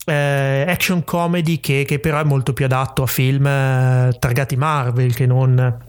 [0.05, 5.13] eh, action comedy che, che, però è molto più adatto a film eh, targati Marvel
[5.13, 5.85] che non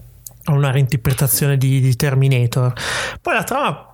[0.49, 2.73] a una reinterpretazione di, di Terminator.
[3.21, 3.88] Poi la trama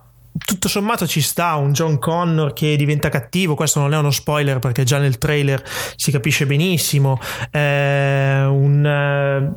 [0.46, 4.60] tutto sommato ci sta un John Connor che diventa cattivo, questo non è uno spoiler
[4.60, 5.60] perché già nel trailer
[5.96, 7.18] si capisce benissimo,
[7.50, 9.54] eh, un,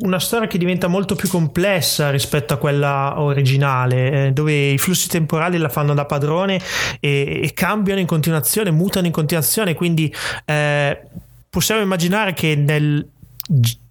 [0.00, 5.08] una storia che diventa molto più complessa rispetto a quella originale, eh, dove i flussi
[5.08, 6.60] temporali la fanno da padrone
[7.00, 11.00] e, e cambiano in continuazione, mutano in continuazione, quindi eh,
[11.48, 13.08] possiamo immaginare che nel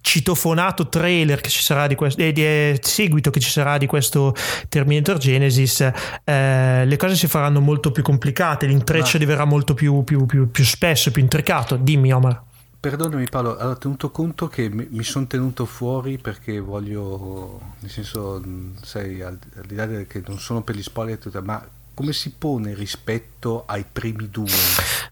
[0.00, 3.86] citofonato trailer che ci sarà di questo eh, di, eh, seguito che ci sarà di
[3.86, 4.34] questo
[4.68, 5.80] Terminator Genesis
[6.24, 9.18] eh, le cose si faranno molto più complicate l'intreccio Ma...
[9.18, 11.76] diverrà molto più, più, più, più spesso più intricato.
[11.76, 12.42] Dimmi Omar.
[12.78, 18.40] Perdonami Paolo, allora tenuto conto che mi, mi sono tenuto fuori perché voglio, nel senso,
[18.82, 22.34] sei al, al di là del che non sono per gli spoiler, ma come si
[22.36, 24.44] pone rispetto ai primi due?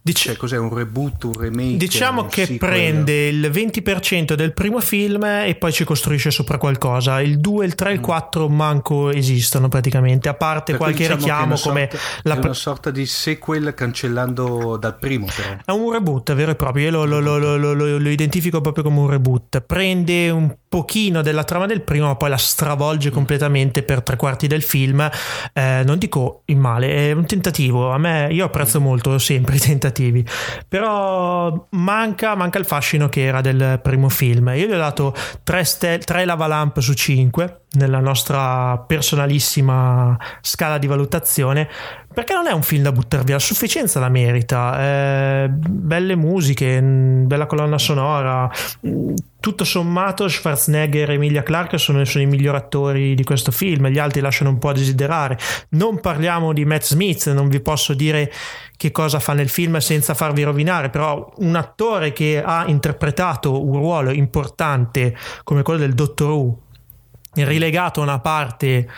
[0.02, 1.76] Dic- cioè, cos'è un reboot, un remake?
[1.78, 2.58] Diciamo un che sequel?
[2.58, 7.22] prende il 20% del primo film e poi ci costruisce sopra qualcosa.
[7.22, 11.16] Il 2, il 3 e il 4 manco esistono praticamente, a parte Per qualche diciamo
[11.20, 15.56] richiamo come sorta- la è una sorta di sequel cancellando dal primo, però.
[15.64, 18.84] È un reboot vero e proprio, io lo, lo- lo- lo- lo- lo identifico proprio
[18.84, 19.60] come un reboot.
[19.62, 24.48] Prende un pochino della trama del primo, ma poi la stravolge completamente per tre quarti
[24.48, 25.08] del film.
[25.52, 27.92] Eh, non dico in male, è un tentativo.
[27.92, 30.26] A me, io apprezzo molto sempre i tentativi,
[30.66, 34.48] però manca, manca il fascino che era del primo film.
[34.48, 40.88] Io gli ho dato 3, stel- 3 lavalamp su 5 nella nostra personalissima scala di
[40.88, 41.68] valutazione
[42.14, 44.80] perché non è un film da buttare via, a sufficienza la merita.
[44.80, 48.50] Eh, belle musiche, mh, bella colonna sonora.
[48.80, 53.88] mh, Tutto sommato, Schwarzenegger e Emilia Clarke sono, sono i migliori attori di questo film,
[53.88, 55.36] gli altri lasciano un po' a desiderare.
[55.70, 58.32] Non parliamo di Matt Smith, non vi posso dire
[58.76, 63.76] che cosa fa nel film senza farvi rovinare, però un attore che ha interpretato un
[63.76, 66.58] ruolo importante come quello del Dottor Who,
[67.34, 68.88] rilegato a una parte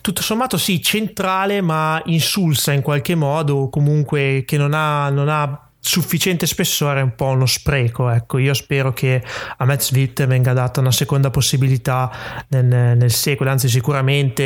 [0.00, 5.66] tutto sommato sì, centrale, ma insulsa in qualche modo, comunque che non ha, non ha
[5.86, 8.10] sufficiente spessore, è un po' uno spreco.
[8.10, 9.22] Ecco, io spero che
[9.56, 12.10] a Matt Smith venga data una seconda possibilità
[12.48, 14.42] nel, nel sequel, anzi, sicuramente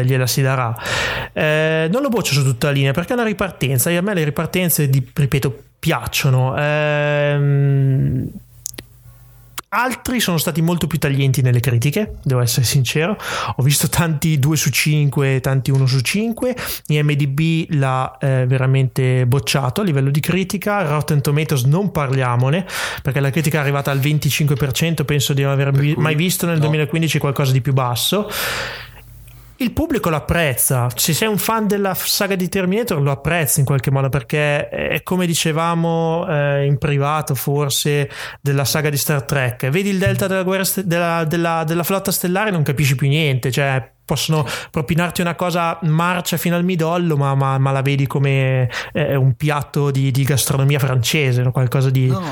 [0.00, 0.74] eh, gliela si darà.
[1.32, 3.90] Eh, non lo boccio su tutta la linea perché è una ripartenza.
[3.90, 6.54] E a me le ripartenze, di, ripeto, piacciono.
[6.56, 8.30] Ehm,
[9.76, 13.16] Altri sono stati molto più taglienti nelle critiche, devo essere sincero.
[13.56, 16.54] Ho visto tanti 2 su 5, tanti 1 su 5.
[16.86, 20.86] IMDB l'ha eh, veramente bocciato a livello di critica.
[20.86, 22.64] Rotten Tomatoes non parliamone,
[23.02, 26.66] perché la critica è arrivata al 25%, penso di non aver mai visto nel no.
[26.66, 28.28] 2015 qualcosa di più basso.
[29.58, 33.64] Il pubblico lo apprezza, se sei un fan della saga di Terminator lo apprezzi in
[33.64, 39.68] qualche modo perché è come dicevamo eh, in privato forse della saga di Star Trek,
[39.68, 43.52] vedi il delta della, ste- della, della- della flotta stellare e non capisci più niente,
[43.52, 48.68] cioè possono propinarti una cosa marcia fino al midollo ma, ma- ma la vedi come
[48.92, 52.08] eh, un piatto di, di gastronomia francese, qualcosa di...
[52.08, 52.22] No,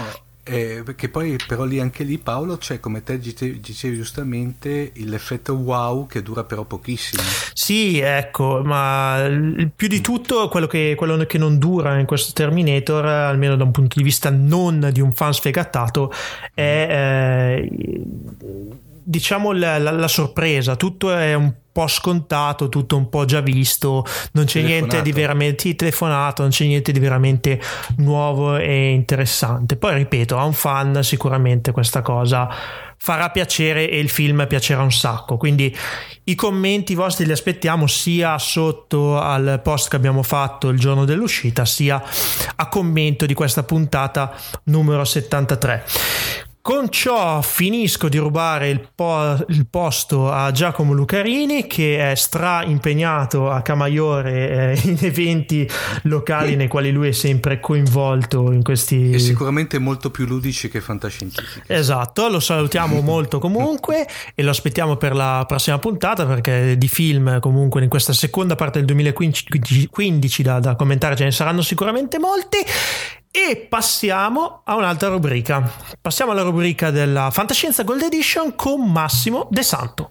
[0.45, 5.55] eh, perché poi però lì anche lì Paolo c'è come te dice- dicevi giustamente l'effetto
[5.55, 7.23] wow che dura però pochissimo.
[7.53, 9.25] Sì, ecco, ma
[9.75, 13.71] più di tutto quello che, quello che non dura in questo Terminator, almeno da un
[13.71, 16.13] punto di vista non di un fan sfegatato,
[16.53, 16.87] è
[17.61, 18.03] eh,
[19.05, 20.77] diciamo la, la- la sorpresa.
[20.77, 25.75] Tutto è un po' scontato, tutto un po' già visto, non c'è niente di veramente
[25.75, 27.61] telefonato, non c'è niente di veramente
[27.97, 29.77] nuovo e interessante.
[29.77, 32.49] Poi ripeto, a un fan sicuramente questa cosa
[32.99, 35.39] farà piacere e il film piacerà un sacco.
[35.39, 35.75] Quindi
[36.25, 41.65] i commenti vostri li aspettiamo sia sotto al post che abbiamo fatto il giorno dell'uscita,
[41.65, 42.01] sia
[42.55, 44.33] a commento di questa puntata
[44.65, 45.85] numero 73.
[46.63, 52.63] Con ciò finisco di rubare il, po- il posto a Giacomo Lucarini che è stra
[52.63, 55.69] impegnato a Camaiore eh, in eventi
[56.03, 60.81] locali nei quali lui è sempre coinvolto in questi E sicuramente molto più ludici che
[60.81, 61.63] fantascientifici.
[61.67, 67.41] Esatto, lo salutiamo molto comunque e lo aspettiamo per la prossima puntata perché di film
[67.41, 72.21] comunque in questa seconda parte del 2015 15 da, da commentare ce ne saranno sicuramente
[72.21, 72.59] molti.
[73.35, 75.67] E passiamo a un'altra rubrica.
[75.99, 80.11] Passiamo alla rubrica della Fantascienza Gold Edition con Massimo De Santo.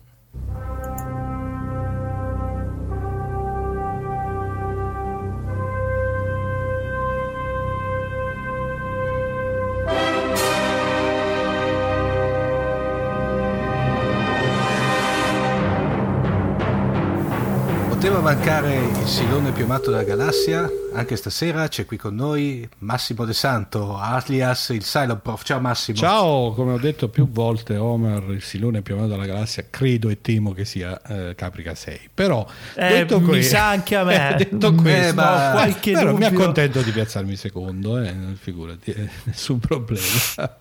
[18.22, 20.70] Poteva mancare il silone più amato della galassia?
[20.94, 25.42] Anche stasera c'è qui con noi Massimo De Santo, alias il Silent Prof.
[25.44, 25.98] Ciao Massimo.
[25.98, 30.22] Ciao, come ho detto più volte, Homer, il silone più amato della galassia, credo e
[30.22, 32.10] temo che sia eh, Caprica 6.
[32.14, 34.36] Però, Eh, detto mi que- sa anche a me.
[34.38, 39.10] detto Eh, questo, ma- ho qualche però mi accontento di piazzarmi secondo, eh, figurati, eh,
[39.26, 40.58] nessun problema.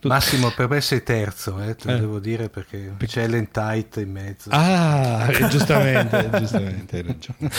[0.00, 2.00] Tutto- Massimo, per me sei terzo, eh, te lo Eh.
[2.00, 4.48] devo dire perché c'è Ellen Tight in mezzo.
[4.52, 7.50] Ah, eh, giustamente, giustamente, hai ragione.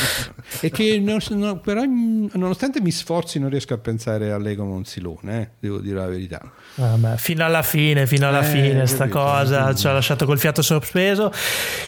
[0.62, 4.56] E che non- no, però mh, nonostante mi sforzi non riesco a pensare a lei
[4.56, 6.42] come un silone, eh, devo dire la verità.
[6.76, 10.40] Vabbè, fino alla fine, fino alla Eh, fine, sta capito, cosa ci ha lasciato col
[10.40, 11.32] fiato sospeso.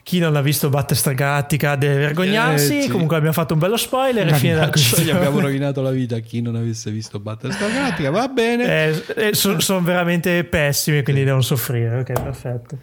[0.03, 2.79] Chi non ha visto Battlestar Galactica deve vergognarsi.
[2.79, 2.89] Eh, sì.
[2.89, 4.27] Comunque, abbiamo fatto un bello spoiler.
[4.27, 4.69] E fine della
[5.01, 9.03] gli abbiamo rovinato la vita a chi non avesse visto Battlestar Galactica, va bene.
[9.15, 11.99] Eh, sono veramente pessimi, quindi devono soffrire.
[11.99, 12.77] Ok, perfetto.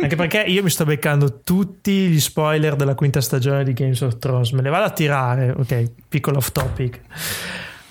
[0.00, 4.18] Anche perché io mi sto beccando tutti gli spoiler della quinta stagione di Games of
[4.18, 4.52] Thrones.
[4.52, 7.00] Me le vado a tirare, ok, piccolo off topic.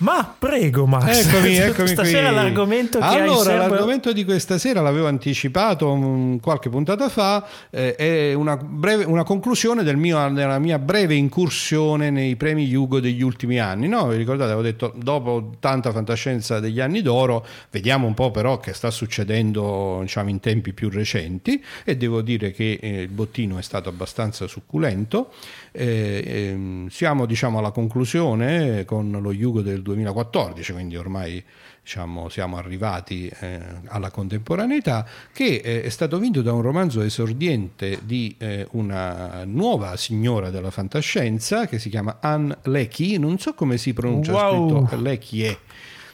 [0.03, 1.25] Ma prego, Max.
[1.25, 2.35] Eccomi, eccomi Stasera qui.
[2.35, 3.57] l'argomento che allora, sempre...
[3.69, 9.81] l'argomento di questa sera l'avevo anticipato qualche puntata fa, eh, è una, breve, una conclusione
[9.81, 13.87] del mio, della mia breve incursione nei premi Yugo degli ultimi anni.
[13.87, 18.59] No, vi ricordate, avevo detto, dopo tanta fantascienza degli anni d'oro, vediamo un po' però
[18.59, 23.57] che sta succedendo diciamo, in tempi più recenti e devo dire che eh, il bottino
[23.57, 25.31] è stato abbastanza succulento.
[25.71, 31.43] Eh, ehm, siamo diciamo, alla conclusione con lo Yugo del 2014, quindi ormai
[31.81, 37.99] diciamo, siamo arrivati eh, alla contemporaneità, che eh, è stato vinto da un romanzo esordiente
[38.03, 43.77] di eh, una nuova signora della fantascienza che si chiama Anne Leckie, non so come
[43.77, 44.85] si pronuncia, Wow.
[44.87, 45.57] scritto Leckie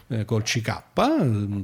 [0.10, 0.84] eh, col CK,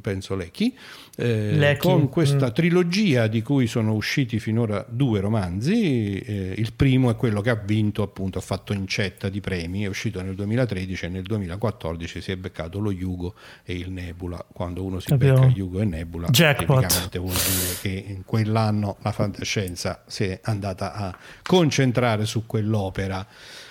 [0.01, 0.73] penso Leckie,
[1.17, 2.53] eh, con questa mm.
[2.53, 6.19] trilogia di cui sono usciti finora due romanzi.
[6.19, 9.87] eh, il primo è quello che ha vinto, appunto, ha fatto incetta di premi, è
[9.87, 14.45] uscito nel 2013 e nel 2014 si è beccato lo Yugo e il Nebula.
[14.51, 16.81] Quando uno si Proprio becca Yugo e Nebula, jackpot.
[16.81, 23.25] tecnicamente vuol dire che in quell'anno la fantascienza si è andata a concentrare su quell'opera.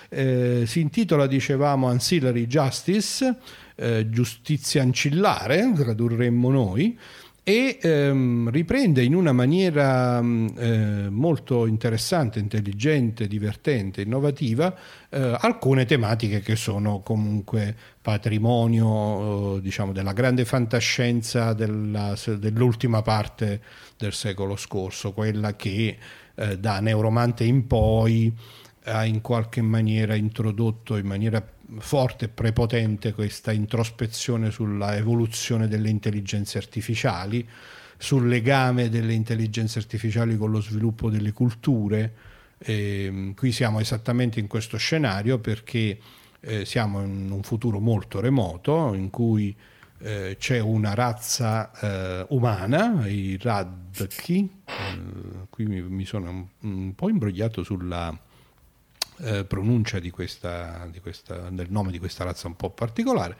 [0.07, 3.35] Eh, si intitola, dicevamo, Ancillary Justice,
[3.75, 6.97] eh, giustizia ancillare, tradurremmo noi,
[7.47, 14.75] e ehm, riprende in una maniera mh, eh, molto interessante, intelligente, divertente, innovativa
[15.09, 23.61] eh, alcune tematiche che sono comunque patrimonio eh, diciamo, della grande fantascienza della- dell'ultima parte
[23.95, 25.97] del secolo scorso, quella che
[26.33, 28.33] eh, da Neuromante in poi
[28.85, 31.47] ha in qualche maniera introdotto in maniera
[31.79, 37.47] forte e prepotente questa introspezione sulla evoluzione delle intelligenze artificiali,
[37.97, 42.13] sul legame delle intelligenze artificiali con lo sviluppo delle culture.
[42.59, 45.99] Ehm, qui siamo esattamente in questo scenario perché
[46.39, 49.55] eh, siamo in un futuro molto remoto in cui
[49.99, 56.95] eh, c'è una razza eh, umana, i Radki, eh, qui mi, mi sono un, un
[56.95, 58.15] po' imbrogliato sulla
[59.21, 63.37] eh, pronuncia di questa, di questa- del nome di questa razza un po' particolare,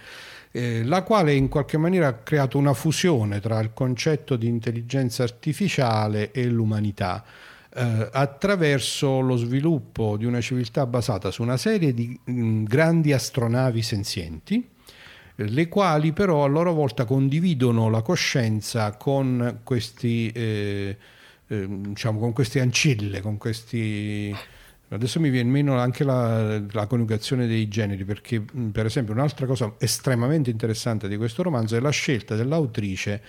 [0.51, 5.23] eh, la quale in qualche maniera ha creato una fusione tra il concetto di intelligenza
[5.23, 7.23] artificiale e l'umanità.
[7.77, 13.81] eh, attraverso lo sviluppo di una civiltà basata su una serie di mm, grandi astronavi
[13.81, 14.65] senzienti,
[15.35, 20.97] le quali però a loro volta condividono la coscienza con questi, eh,
[21.47, 24.33] diciamo, con queste ancille, con questi...
[24.89, 29.73] Adesso mi viene meno anche la, la coniugazione dei generi, perché per esempio un'altra cosa
[29.79, 33.21] estremamente interessante di questo romanzo è la scelta dell'autrice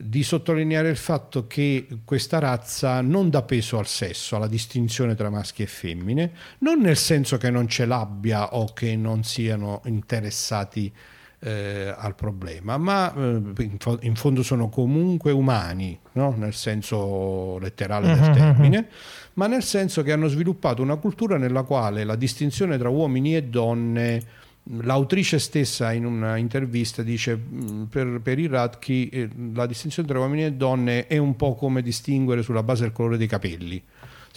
[0.00, 5.28] di sottolineare il fatto che questa razza non dà peso al sesso, alla distinzione tra
[5.28, 10.92] maschi e femmine, non nel senso che non ce l'abbia o che non siano interessati
[11.40, 16.34] eh, al problema, ma eh, in, fo- in fondo sono comunque umani, no?
[16.36, 18.88] nel senso letterale del Mhm, termine,
[19.34, 23.44] ma nel senso che hanno sviluppato una cultura nella quale la distinzione tra uomini e
[23.44, 24.22] donne
[24.70, 30.18] L'autrice stessa in una intervista dice "Mm, per, per i Radchi eh, la distinzione tra
[30.18, 33.82] uomini e donne è un po' come distinguere sulla base del colore dei capelli.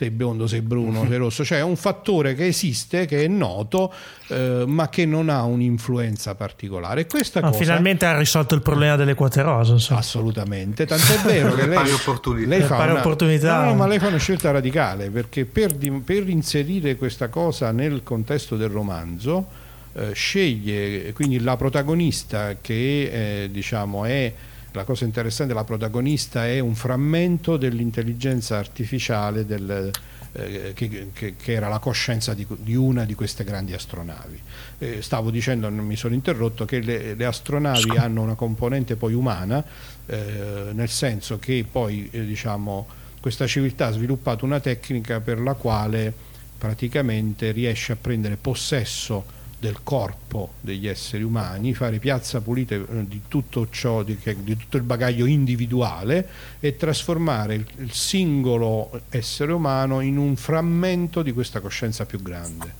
[0.01, 3.93] Sei biondo, sei bruno, sei rosso, cioè è un fattore che esiste, che è noto,
[4.29, 7.05] eh, ma che non ha un'influenza particolare.
[7.05, 9.73] Questa No, cosa finalmente ha risolto il problema delle quote rosa.
[9.73, 9.99] insomma.
[9.99, 13.59] Assolutamente, tant'è vero che Le lei, lei Le fa una, opportunità.
[13.59, 18.01] No, no, ma lei fa una scelta radicale perché per, per inserire questa cosa nel
[18.01, 19.45] contesto del romanzo
[19.93, 24.33] eh, sceglie quindi la protagonista che eh, diciamo è
[24.73, 29.91] la cosa interessante, la protagonista è un frammento dell'intelligenza artificiale del,
[30.33, 34.41] eh, che, che- che era la coscienza di, di una di queste grandi astronavi.
[34.79, 39.13] Eh, stavo dicendo, non mi sono interrotto, che le, le astronavi hanno una componente poi
[39.13, 39.63] umana,
[40.05, 42.87] eh, nel senso che poi eh, diciamo,
[43.19, 46.13] questa civiltà ha sviluppato una tecnica per la quale
[46.57, 53.21] praticamente riesce a prendere possesso del corpo degli esseri umani, fare piazza pulita eh, di
[53.27, 56.27] tutto ciò, di, di tutto il bagaglio individuale
[56.59, 62.73] e trasformare il, il singolo essere umano in un frammento di questa coscienza più grande,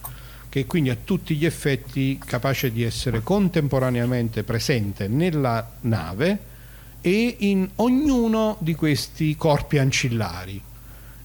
[0.50, 6.40] che quindi a tutti gli effetti capace di essere contemporaneamente presente nella nave
[7.02, 10.70] e in ognuno di questi corpi ancillari.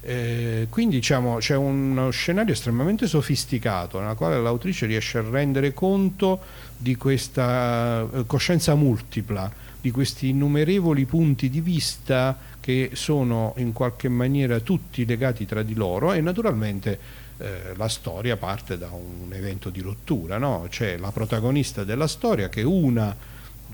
[0.08, 6.38] Eh, quindi diciamo, c'è uno scenario estremamente sofisticato nella quale l'autrice riesce a rendere conto
[6.76, 14.08] di questa eh, coscienza multipla, di questi innumerevoli punti di vista che sono in qualche
[14.08, 16.98] maniera tutti legati tra di loro e naturalmente
[17.38, 20.66] eh, la storia parte da un evento di rottura, no?
[20.68, 23.12] c'è la protagonista della storia che è una,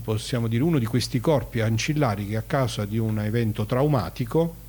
[0.03, 4.61] possiamo dire, uno di questi corpi ancillari che a causa di un evento traumatico,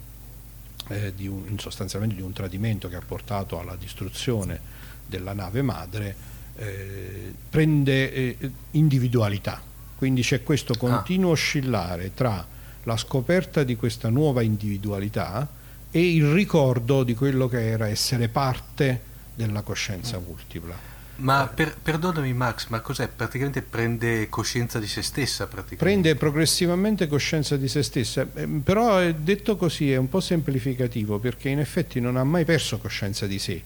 [0.89, 4.61] eh, di un, sostanzialmente di un tradimento che ha portato alla distruzione
[5.07, 6.17] della nave madre,
[6.57, 9.63] eh, prende eh, individualità.
[9.97, 10.79] Quindi c'è questo ah.
[10.79, 12.47] continuo oscillare tra
[12.83, 15.49] la scoperta di questa nuova individualità,
[15.91, 19.01] e il ricordo di quello che era essere parte
[19.33, 20.94] della coscienza multipla.
[21.17, 23.09] Ma per, perdonami Max, ma cos'è?
[23.09, 25.49] Praticamente prende coscienza di se stessa?
[25.77, 31.51] Prende progressivamente coscienza di se stessa, ehm, però detto così è un po' semplificativo perché
[31.51, 33.63] in effetti non ha mai perso coscienza di sé.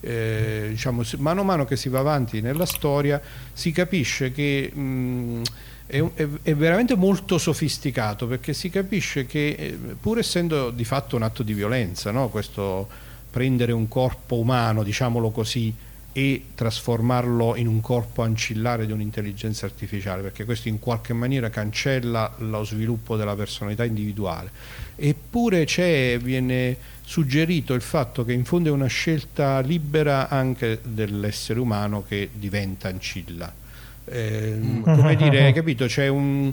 [0.00, 3.20] Eh, diciamo, mano a mano che si va avanti nella storia
[3.52, 4.70] si capisce che...
[4.72, 5.42] Mh,
[5.84, 11.16] è, è, è, veramente molto sofisticato perché si capisce che eh, pur essendo di fatto
[11.16, 12.28] un atto di violenza, no?
[12.28, 12.88] questo
[13.28, 15.74] prendere un corpo umano, diciamolo così,
[16.12, 22.34] e trasformarlo in un corpo ancillare di un'intelligenza artificiale, perché questo in qualche maniera cancella
[22.38, 24.50] lo sviluppo della personalità individuale.
[24.96, 25.64] Eppure
[26.22, 32.28] viene suggerito il fatto che in fondo è una scelta libera anche dell'essere umano che
[32.32, 33.60] diventa ancilla
[34.04, 35.86] eh, come dire, capito?
[35.86, 36.50] C'è un,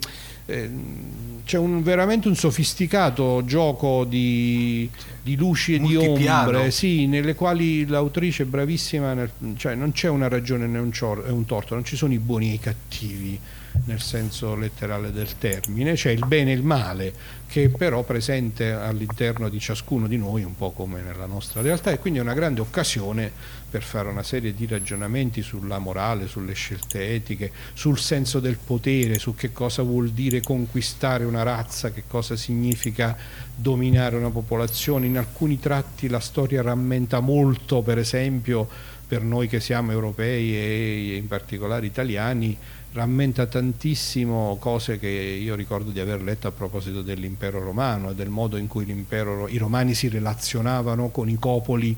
[1.50, 4.90] c'è un, veramente un sofisticato gioco di,
[5.22, 10.10] di luci e di ombre, sì, nelle quali l'autrice è bravissima, nel, cioè non c'è
[10.10, 13.40] una ragione né un, un torto, non ci sono i buoni e i cattivi
[13.86, 17.14] nel senso letterale del termine, c'è il bene e il male
[17.48, 21.98] che però presente all'interno di ciascuno di noi un po' come nella nostra realtà e
[21.98, 23.32] quindi è una grande occasione
[23.70, 29.20] per fare una serie di ragionamenti sulla morale, sulle scelte etiche, sul senso del potere,
[29.20, 33.16] su che cosa vuol dire conquistare una razza, che cosa significa
[33.56, 35.06] dominare una popolazione.
[35.06, 38.68] In alcuni tratti la storia rammenta molto, per esempio,
[39.08, 42.58] per noi che siamo europei e in particolare italiani,
[42.92, 48.30] rammenta tantissimo cose che io ricordo di aver letto a proposito dell'impero romano e del
[48.30, 51.96] modo in cui i romani si relazionavano con i popoli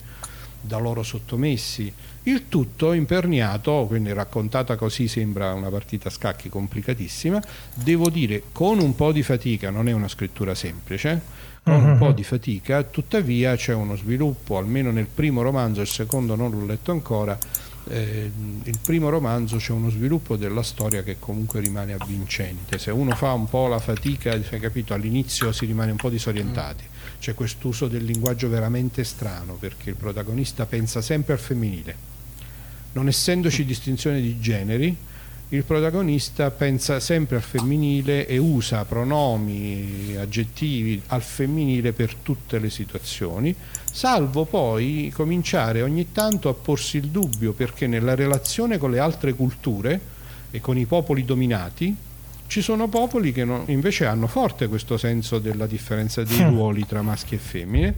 [0.62, 1.91] da loro sottomessi.
[2.24, 7.41] Il tutto imperniato, quindi raccontata così sembra una partita a scacchi complicatissima,
[7.74, 11.22] devo dire con un po' di fatica, non è una scrittura semplice,
[11.64, 16.36] con un po' di fatica, tuttavia c'è uno sviluppo, almeno nel primo romanzo, il secondo
[16.36, 17.38] non l'ho letto ancora,
[17.89, 18.32] eh,
[18.63, 22.77] il primo romanzo c'è uno sviluppo della storia che comunque rimane avvincente.
[22.77, 26.84] Se uno fa un po' la fatica, capito, all'inizio si rimane un po' disorientati.
[27.19, 32.09] C'è quest'uso del linguaggio veramente strano perché il protagonista pensa sempre al femminile.
[32.93, 34.95] Non essendoci distinzione di generi,
[35.53, 42.69] il protagonista pensa sempre al femminile e usa pronomi, aggettivi al femminile per tutte le
[42.69, 43.53] situazioni,
[43.91, 49.33] salvo poi cominciare ogni tanto a porsi il dubbio perché nella relazione con le altre
[49.33, 49.99] culture
[50.49, 51.95] e con i popoli dominati
[52.51, 57.01] ci sono popoli che non, invece hanno forte questo senso della differenza dei ruoli tra
[57.01, 57.95] maschi e femmine.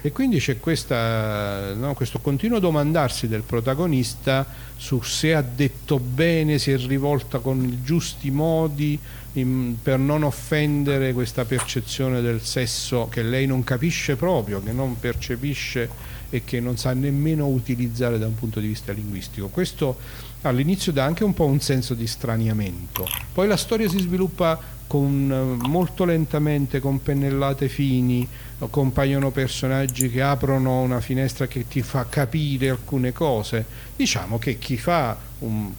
[0.00, 6.58] E quindi c'è questa, no, questo continuo domandarsi del protagonista su se ha detto bene,
[6.58, 8.96] si è rivolta con i giusti modi
[9.36, 14.98] in, per non offendere questa percezione del sesso che lei non capisce proprio, che non
[14.98, 15.88] percepisce
[16.30, 19.48] e che non sa nemmeno utilizzare da un punto di vista linguistico.
[19.48, 19.98] Questo
[20.42, 25.58] all'inizio dà anche un po' un senso di straniamento, poi la storia si sviluppa con,
[25.62, 28.26] eh, molto lentamente, con pennellate fini,
[28.70, 33.64] compaiono personaggi che aprono una finestra che ti fa capire alcune cose.
[33.94, 35.72] Diciamo che chi, fa un,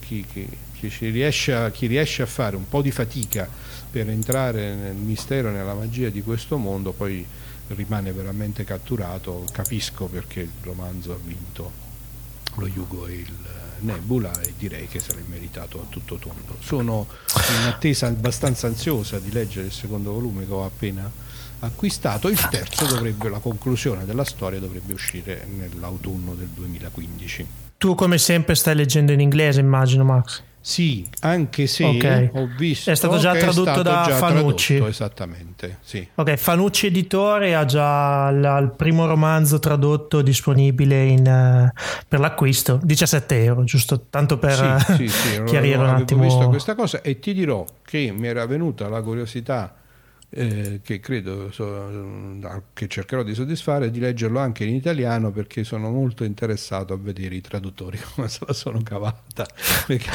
[0.00, 0.48] chi, chi,
[0.88, 3.48] chi, riesce a, chi riesce a fare un po' di fatica
[3.90, 7.26] per entrare nel mistero e nella magia di questo mondo, poi
[7.68, 9.44] rimane veramente catturato.
[9.52, 11.82] Capisco perché il romanzo ha vinto
[12.56, 13.32] lo Yugo e il
[13.80, 16.56] Nebula e direi che se l'è meritato a tutto tondo.
[16.60, 17.06] Sono
[17.60, 21.10] in attesa abbastanza ansiosa di leggere il secondo volume che ho appena
[21.60, 27.46] acquistato, il terzo dovrebbe, la conclusione della storia dovrebbe uscire nell'autunno del 2015.
[27.76, 30.42] Tu come sempre stai leggendo in inglese immagino Max?
[30.66, 32.30] Sì, anche se okay.
[32.32, 34.76] ho visto è stato già tradotto stato da già Fanucci.
[34.76, 36.08] Tradotto, esattamente, sì.
[36.14, 43.44] Ok, Fanucci editore ha già il primo romanzo tradotto disponibile in, uh, per l'acquisto, 17
[43.44, 46.22] euro, giusto tanto per sì, sì, sì, chiarire un attimo.
[46.22, 49.83] Ho visto questa cosa e ti dirò che mi era venuta la curiosità
[50.36, 52.36] eh, che credo so,
[52.72, 57.36] che cercherò di soddisfare, di leggerlo anche in italiano perché sono molto interessato a vedere
[57.36, 59.46] i traduttori come se la sono cavata,
[59.86, 60.10] perché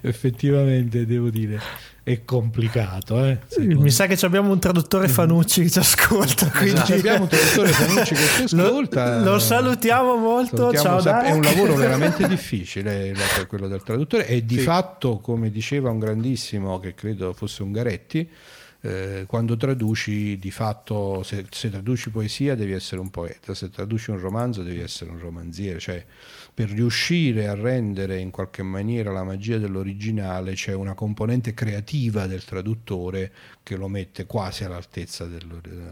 [0.00, 1.60] effettivamente devo dire
[2.02, 3.22] è complicato.
[3.24, 6.46] Eh, Mi sa che abbiamo un traduttore Fanucci che ci ascolta.
[6.46, 6.58] Esatto.
[6.58, 6.80] Quindi...
[6.80, 6.94] Esatto.
[6.94, 9.18] Abbiamo un traduttore Fanucci che ci ascolta.
[9.18, 10.72] Lo, lo salutiamo molto.
[10.72, 13.14] Salutiamo, Ciao, è un lavoro veramente difficile
[13.46, 14.60] quello del traduttore e di sì.
[14.62, 18.28] fatto, come diceva un grandissimo che credo fosse Ungaretti,
[18.82, 24.10] eh, quando traduci di fatto, se, se, traduci poesia devi essere un poeta, se traduci
[24.10, 26.02] un romanzo devi essere un romanziere, cioè
[26.54, 32.42] per riuscire a rendere in qualche maniera la magia dell'originale c'è una componente creativa del
[32.44, 33.30] traduttore
[33.62, 35.46] che lo mette quasi all'altezza del,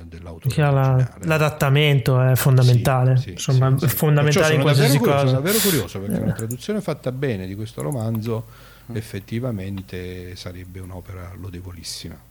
[0.04, 0.54] dell'autore.
[0.56, 5.18] La, l'adattamento è fondamentale, sì, sì, insomma sì, è fondamentale in qualsiasi cosa.
[5.18, 8.46] Sono davvero curioso perché una traduzione fatta bene di questo romanzo
[8.92, 12.27] effettivamente sarebbe un'opera lodevolissima.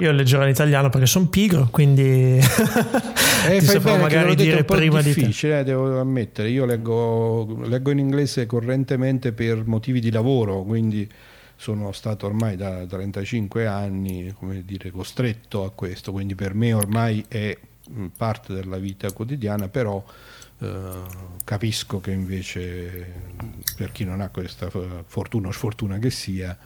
[0.00, 5.12] Io leggerò in italiano perché sono pigro, quindi eh, ti saprò magari dire prima di
[5.12, 5.58] te.
[5.58, 6.50] Eh, devo ammettere.
[6.50, 11.10] Io leggo, leggo, in inglese correntemente per motivi di lavoro, quindi
[11.56, 17.24] sono stato ormai da 35 anni come dire, costretto a questo, quindi per me ormai
[17.26, 17.58] è
[18.16, 20.04] parte della vita quotidiana, però
[20.60, 20.90] eh,
[21.44, 23.12] capisco che invece
[23.76, 24.70] per chi non ha questa
[25.06, 26.56] fortuna o sfortuna che sia,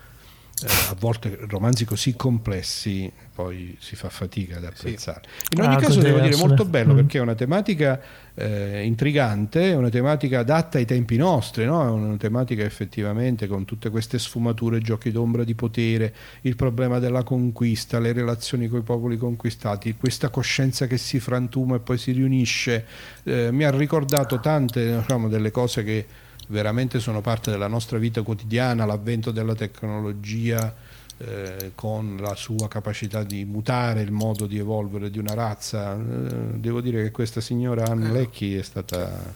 [0.61, 5.23] eh, a volte romanzi così complessi poi si fa fatica ad apprezzare.
[5.25, 5.57] Sì.
[5.57, 6.97] In ogni ah, caso devo dire molto bello mm.
[6.97, 8.01] perché è una tematica
[8.35, 11.83] eh, intrigante, è una tematica adatta ai tempi nostri, no?
[11.83, 17.23] è una tematica effettivamente con tutte queste sfumature, giochi d'ombra di potere, il problema della
[17.23, 22.13] conquista, le relazioni con i popoli conquistati, questa coscienza che si frantuma e poi si
[22.13, 22.85] riunisce,
[23.25, 26.07] eh, mi ha ricordato tante diciamo, delle cose che
[26.53, 30.73] veramente sono parte della nostra vita quotidiana, l'avvento della tecnologia
[31.17, 35.95] eh, con la sua capacità di mutare il modo di evolvere di una razza.
[35.95, 38.13] Eh, devo dire che questa signora Anne eh.
[38.13, 39.35] Lecchi è stata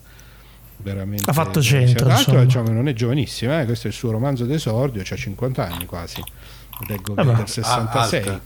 [0.76, 1.30] veramente...
[1.30, 2.06] Ha fatto centro.
[2.06, 3.64] Tra diciamo, non è giovanissima, eh?
[3.64, 6.22] questo è il suo romanzo d'esordio, ha 50 anni quasi,
[6.86, 8.28] leggo eh del 66.
[8.28, 8.40] Ah,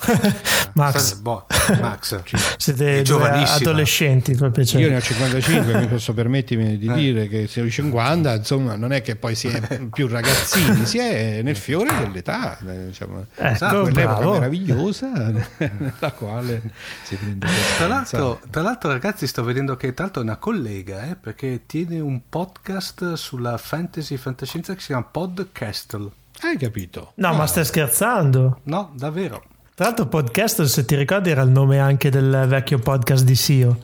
[0.74, 1.46] Max, boh,
[1.80, 2.22] Max
[2.56, 4.84] siete adolescenti per piacere.
[4.84, 6.94] io ne ho 55 mi posso permettermi di eh.
[6.94, 10.98] dire che se ho 50 insomma non è che poi si è più ragazzini si
[10.98, 13.26] è nel fiore dell'età diciamo.
[13.34, 16.62] ecco, quell'epoca meravigliosa nella quale
[17.02, 17.46] si prende
[17.76, 21.62] tra l'altro, tra l'altro ragazzi sto vedendo che tra l'altro è una collega eh, perché
[21.66, 26.10] tiene un podcast sulla fantasy fantascienza che si chiama Podcastle
[26.42, 27.12] hai capito?
[27.16, 27.32] No, ah.
[27.32, 28.60] ma stai scherzando?
[28.64, 29.42] No, davvero.
[29.80, 33.78] Tra l'altro, podcast, se ti ricordi, era il nome anche del vecchio podcast di Sio.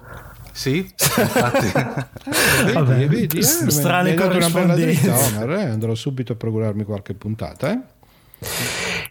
[0.52, 1.72] Sì, infatti.
[2.74, 5.08] Vabbè, vedi, eh, strane corrispondenze.
[5.08, 7.72] Eh, andrò subito a procurarmi qualche puntata.
[7.72, 7.78] Eh?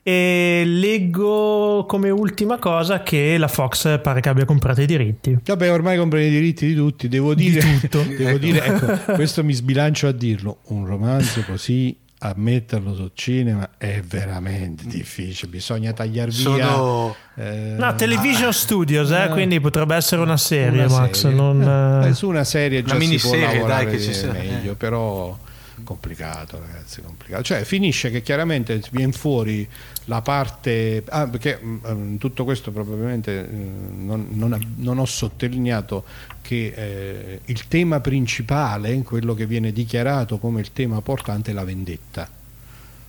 [0.04, 5.40] E leggo come ultima cosa che la Fox pare che abbia comprato i diritti.
[5.44, 7.08] Vabbè, ormai comprano i diritti di tutti.
[7.08, 8.04] Devo dire, di tutto.
[8.16, 10.60] devo dire ecco, questo mi sbilancio a dirlo.
[10.66, 16.42] Un romanzo così a metterlo sul cinema è veramente difficile, bisogna tagliare via.
[16.42, 17.16] Sono...
[17.36, 21.20] Eh, no, Television ah, Studios, eh, eh, quindi potrebbe essere una serie, una Max.
[21.20, 21.36] Serie.
[21.36, 24.76] Non, eh, su una serie già una si può lavorare dai, che ci meglio, eh.
[24.76, 25.38] però
[25.84, 29.68] complicato ragazzi complicato cioè finisce che chiaramente viene fuori
[30.06, 35.06] la parte ah, perché mh, mm, tutto questo probabilmente mh, mm, non, non, non, ho
[35.06, 36.04] sottolineato
[36.42, 41.64] che eh, il tema principale quello che viene dichiarato come il tema portante è la
[41.64, 42.30] vendetta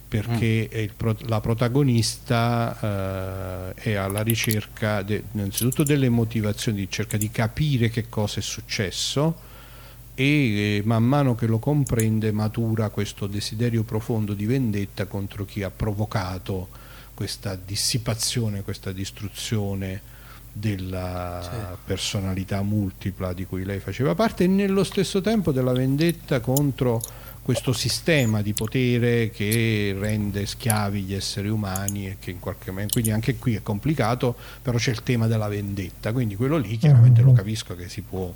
[0.08, 0.78] perché mm.
[0.78, 8.08] il, la protagonista eh, è alla ricerca de, innanzitutto delle motivazioni cerca di capire che
[8.08, 9.54] cosa è successo
[10.18, 15.62] e eh, man mano che lo comprende matura questo desiderio profondo di vendetta contro chi
[15.62, 16.68] ha provocato
[17.12, 20.14] questa dissipazione, questa distruzione
[20.50, 21.78] della certo.
[21.84, 27.02] personalità multipla di cui lei faceva parte e nello stesso tempo della vendetta contro
[27.42, 32.86] questo sistema di potere che rende schiavi gli esseri umani e che in qualche modo
[32.90, 37.20] quindi anche qui è complicato però c'è il tema della vendetta quindi quello lì chiaramente
[37.20, 37.36] lo mm.
[37.36, 38.34] capisco che si può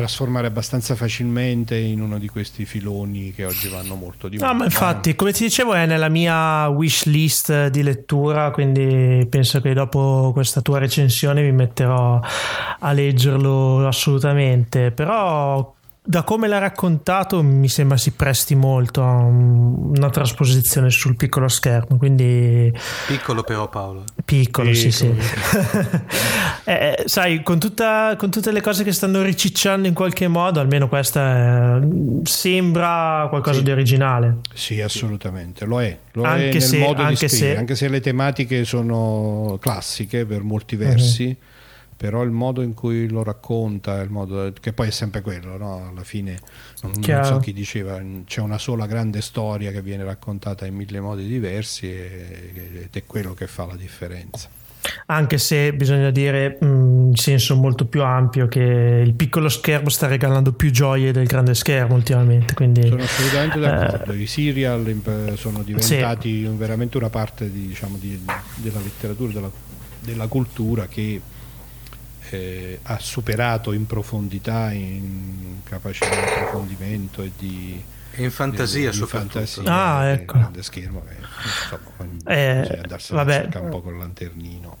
[0.00, 4.50] trasformare abbastanza facilmente in uno di questi filoni che oggi vanno molto di moda.
[4.50, 9.60] No, ma infatti, come ti dicevo, è nella mia wish list di lettura, quindi penso
[9.60, 12.18] che dopo questa tua recensione mi metterò
[12.78, 14.90] a leggerlo assolutamente.
[14.90, 15.74] Però
[16.10, 21.96] da come l'ha raccontato mi sembra si presti molto a una trasposizione sul piccolo schermo
[21.98, 22.72] quindi
[23.06, 24.02] piccolo però Paolo.
[24.24, 24.90] Piccolo, piccolo sì.
[24.90, 25.06] Sì
[26.64, 30.58] eh, eh, sai con, tutta, con, tutte le cose che stanno ricicciando in qualche modo
[30.58, 31.80] almeno questa è,
[32.24, 33.64] sembra qualcosa sì.
[33.64, 34.38] di originale.
[34.52, 35.64] Sì assolutamente.
[35.64, 35.96] Lo è.
[36.12, 37.38] Lo anche è nel se, modo di scrivere.
[37.38, 37.56] se...
[37.56, 41.58] anche se le tematiche sono classiche per molti versi uh-huh
[42.00, 45.90] però il modo in cui lo racconta, il modo, che poi è sempre quello, no?
[45.90, 46.40] alla fine
[46.80, 50.98] non, non, so chi diceva, c'è una sola grande storia che viene raccontata in mille
[50.98, 54.48] modi diversi ed è quello che fa la differenza.
[55.06, 58.62] Anche se bisogna dire in senso molto più ampio che
[59.04, 62.54] il piccolo schermo sta regalando più gioie del grande schermo ultimamente.
[62.54, 64.12] Quindi, sono assolutamente d'accordo.
[64.12, 66.50] Eh, I serial sono diventati sì.
[66.56, 68.18] veramente una parte di, diciamo, di,
[68.54, 69.50] della letteratura, della,
[70.00, 71.20] della cultura che
[72.30, 77.82] eh, ha superato in profondità, in capacità di approfondimento e di...
[78.12, 79.38] E in fantasia di, soprattutto.
[79.38, 80.38] Fantasia, ah, ecco.
[80.38, 81.14] grande schermo che
[81.44, 83.34] insomma, eh, bisogna andarsene vabbè.
[83.34, 84.76] a cercare un po' con il lanternino.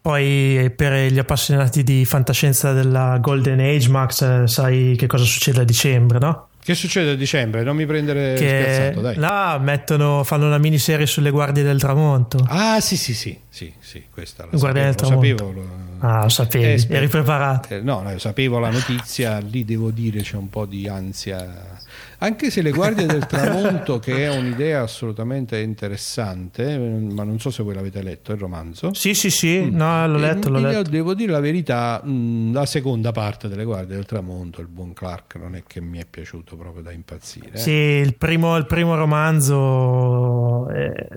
[0.00, 5.64] Poi per gli appassionati di fantascienza della Golden Age, Max, sai che cosa succede a
[5.64, 6.48] dicembre, no?
[6.64, 7.62] Che succede a dicembre?
[7.62, 9.16] Non mi prendere che dai.
[9.16, 12.42] Là mettono, fanno una miniserie sulle guardie del tramonto.
[12.48, 15.44] Ah, sì, sì, sì, sì, sì questa la Guardia sapevo, del tramonto.
[15.44, 16.06] Lo sapevo, lo...
[16.06, 17.74] Ah, lo sapevi, eh, eri preparato.
[17.74, 21.82] Eh, no, no, sapevo la notizia, lì devo dire c'è un po' di ansia
[22.18, 27.62] anche se le guardie del tramonto, che è un'idea assolutamente interessante, ma non so se
[27.62, 28.92] voi l'avete letto il romanzo.
[28.94, 29.74] Sì, sì, sì, mm.
[29.74, 30.90] no, l'ho letto, l'ho letto.
[30.90, 35.36] Devo dire la verità, mm, la seconda parte delle guardie del tramonto, il buon Clark,
[35.36, 37.52] non è che mi è piaciuto proprio da impazzire.
[37.52, 37.58] Eh.
[37.58, 41.08] Sì, il primo, il primo romanzo, eh,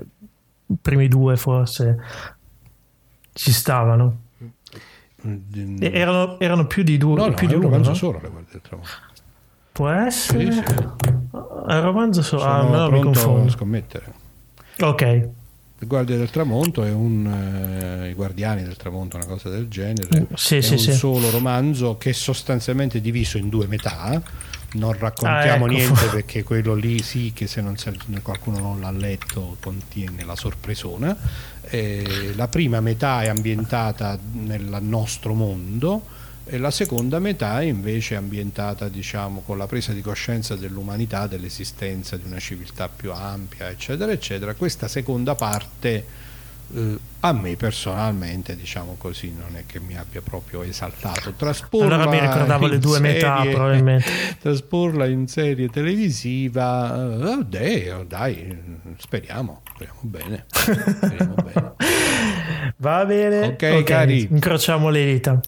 [0.67, 1.97] i primi due forse,
[3.33, 4.21] ci stavano.
[5.25, 5.77] Mm.
[5.81, 7.15] Erano, erano, più di due.
[7.15, 7.95] No, no, più di un uno, romanzo no?
[7.95, 9.06] solo le guardie del tramonto.
[9.77, 10.51] Può essere?
[10.51, 10.61] Sì, sì.
[10.63, 12.39] Il romanzo so...
[12.39, 13.51] Sono ah, no, mi confondo.
[13.51, 14.11] scommettere.
[14.79, 15.01] Ok.
[15.01, 20.25] Il Guardia del Tramonto è un eh, I Guardiani del Tramonto, una cosa del genere.
[20.33, 20.93] Sì, è sì, un sì.
[20.93, 24.19] solo romanzo che è sostanzialmente diviso in due metà.
[24.71, 25.77] Non raccontiamo ah, ecco.
[25.77, 30.35] niente perché quello lì sì che se, non, se qualcuno non l'ha letto contiene la
[30.35, 31.15] sorpresona.
[31.61, 38.15] Eh, la prima metà è ambientata nel nostro mondo e la seconda metà è invece
[38.15, 44.11] ambientata diciamo, con la presa di coscienza dell'umanità, dell'esistenza di una civiltà più ampia, eccetera,
[44.11, 44.53] eccetera.
[44.53, 46.25] Questa seconda parte
[46.73, 51.31] eh, a me personalmente, diciamo così, non è che mi abbia proprio esaltato.
[51.31, 54.09] Trasporla allora mi ricordavo le due serie, metà, probabilmente.
[54.39, 58.57] Trasporla in serie televisiva, oh, dai, oh, dai,
[58.97, 60.45] speriamo, speriamo bene.
[60.47, 61.73] Speriamo bene.
[62.77, 64.27] Va bene, ok, okay cari.
[64.29, 65.39] incrociamo le dita.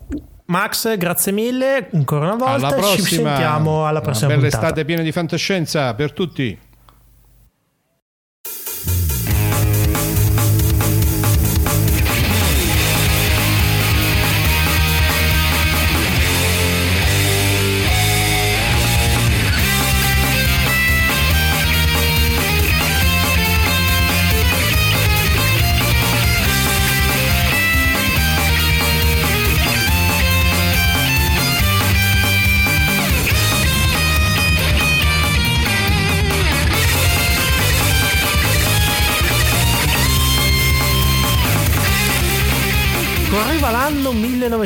[0.50, 2.68] Max, grazie mille ancora una volta.
[2.68, 3.08] Alla prossima.
[3.08, 4.68] Ci sentiamo alla prossima una bella puntata.
[4.68, 6.58] estate piena di fantascienza per tutti.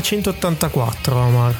[0.03, 1.55] 1984, Omar.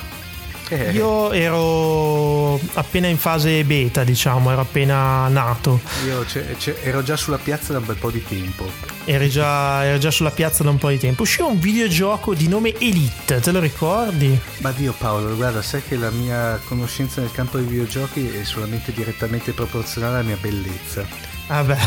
[0.70, 0.92] Eh.
[0.92, 5.82] Io ero appena in fase beta, diciamo, ero appena nato.
[6.06, 8.66] Io c- c- ero già sulla piazza da un bel po' di tempo.
[9.06, 11.24] Eri già, ero già sulla piazza da un po' di tempo.
[11.24, 14.40] Usciva un videogioco di nome Elite, te lo ricordi?
[14.60, 18.94] Ma Dio Paolo, guarda, sai che la mia conoscenza nel campo dei videogiochi è solamente
[18.94, 21.06] direttamente proporzionale alla mia bellezza.
[21.48, 21.78] Vabbè,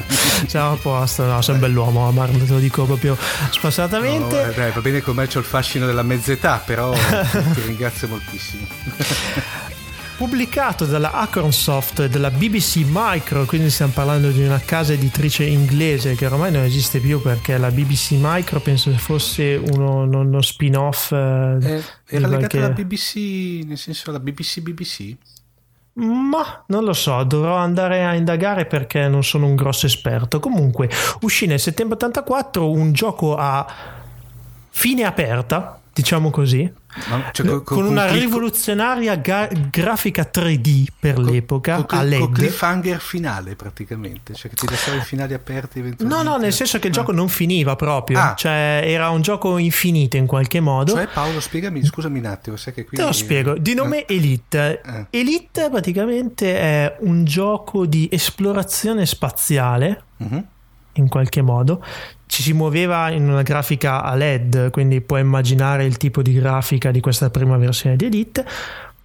[0.46, 3.16] siamo a posto, no, sei un bell'uomo, Omar, te lo dico proprio
[3.50, 4.46] spassionatamente.
[4.46, 6.92] No, dai, va bene con me c'ho il fascino della mezz'età, però
[7.54, 8.66] ti ringrazio moltissimo.
[10.16, 16.14] Pubblicato dalla Acornsoft e dalla BBC Micro, quindi stiamo parlando di una casa editrice inglese
[16.14, 21.12] che ormai non esiste più perché la BBC Micro penso fosse uno, uno spin-off.
[21.12, 22.58] Eh, eh era legata qualche...
[22.58, 25.14] alla BBC, nel senso la BBC BBC?
[25.98, 30.40] Ma non lo so, dovrò andare a indagare perché non sono un grosso esperto.
[30.40, 30.90] Comunque,
[31.22, 33.66] uscì nel settembre 84 un gioco a
[34.68, 36.70] fine aperta, diciamo così.
[37.32, 38.20] Cioè, con, con, con, una click...
[38.20, 42.20] rivoluzionaria ga- grafica 3D per l'epoca con, a LED.
[42.20, 46.78] Con cliffhanger finale praticamente, cioè che ti lasciava i finali aperti No, no, nel senso
[46.78, 48.34] che il gioco non finiva proprio, ah.
[48.34, 50.92] cioè era un gioco infinito in qualche modo.
[50.92, 52.96] Cioè Paolo, spiegami, scusami un attimo, sai che qui...
[52.96, 54.14] Te lo spiego, di nome eh.
[54.14, 54.80] Elite.
[54.84, 55.06] Eh.
[55.10, 60.02] Elite praticamente è un gioco di esplorazione spaziale.
[60.16, 60.44] Uh-huh
[60.96, 61.82] in qualche modo.
[62.26, 66.90] Ci si muoveva in una grafica a LED, quindi puoi immaginare il tipo di grafica
[66.90, 68.44] di questa prima versione di Elite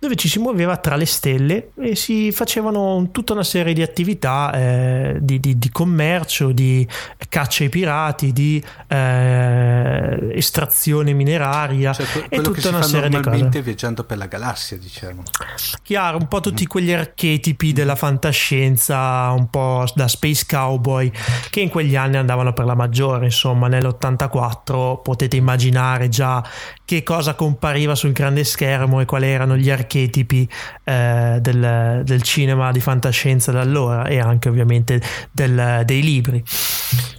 [0.01, 4.51] dove ci si muoveva tra le stelle e si facevano tutta una serie di attività
[4.51, 6.87] eh, di, di, di, commercio, di
[7.29, 13.61] caccia ai pirati, di eh, estrazione mineraria cioè, e tutta una serie di cose.
[13.61, 15.21] viaggiando per la galassia, diciamo.
[15.83, 21.11] Chiaro, un po' tutti quegli archetipi della fantascienza, un po' da Space Cowboy,
[21.51, 26.43] che in quegli anni andavano per la maggiore, insomma, nell'84 potete immaginare già
[26.91, 30.45] che cosa compariva sul grande schermo e quali erano gli archetipi
[30.83, 36.43] eh, del, del, cinema di fantascienza da allora e anche ovviamente del, dei libri.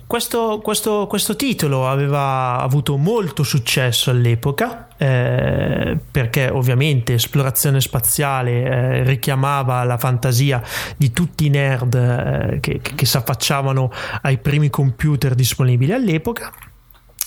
[0.07, 9.03] Questo, questo, questo, titolo aveva avuto molto successo all'epoca eh, perché ovviamente esplorazione spaziale eh,
[9.05, 10.62] richiamava la fantasia
[10.99, 16.53] di tutti i nerd eh, che, che si affacciavano ai primi computer disponibili all'epoca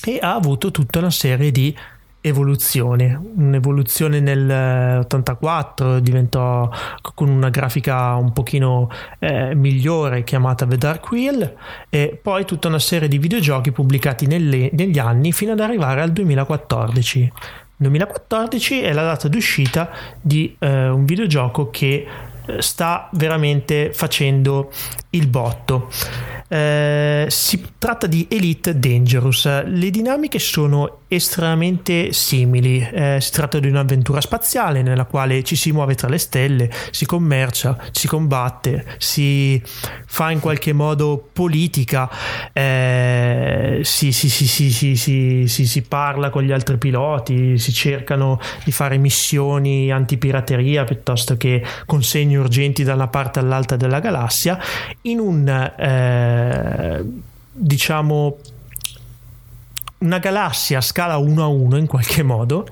[0.04, 1.76] e ha avuto tutta una serie di
[2.28, 6.68] evoluzione, un'evoluzione nel 84 diventò
[7.14, 11.56] con una grafica un pochino eh, migliore chiamata The Dark Wheel
[11.88, 16.12] e poi tutta una serie di videogiochi pubblicati nelle, negli anni fino ad arrivare al
[16.12, 17.32] 2014.
[17.78, 22.08] 2014 è la data d'uscita di eh, un videogioco che
[22.48, 24.72] eh, sta veramente facendo
[25.16, 25.90] il botto.
[26.48, 29.64] Eh, si tratta di Elite Dangerous.
[29.66, 32.80] Le dinamiche sono estremamente simili.
[32.80, 37.06] Eh, si tratta di un'avventura spaziale nella quale ci si muove tra le stelle, si
[37.06, 39.62] commercia, si combatte, si
[40.06, 42.10] fa in qualche modo politica,
[42.54, 49.92] eh, si, si, si, si, parla con gli altri piloti, si cercano di fare missioni
[49.92, 54.60] antipirateria piuttosto che consegni urgenti da una parte all'altra della galassia
[55.06, 57.06] in un eh,
[57.52, 58.38] diciamo
[60.00, 62.68] una galassia a scala 1 a 1 in qualche modo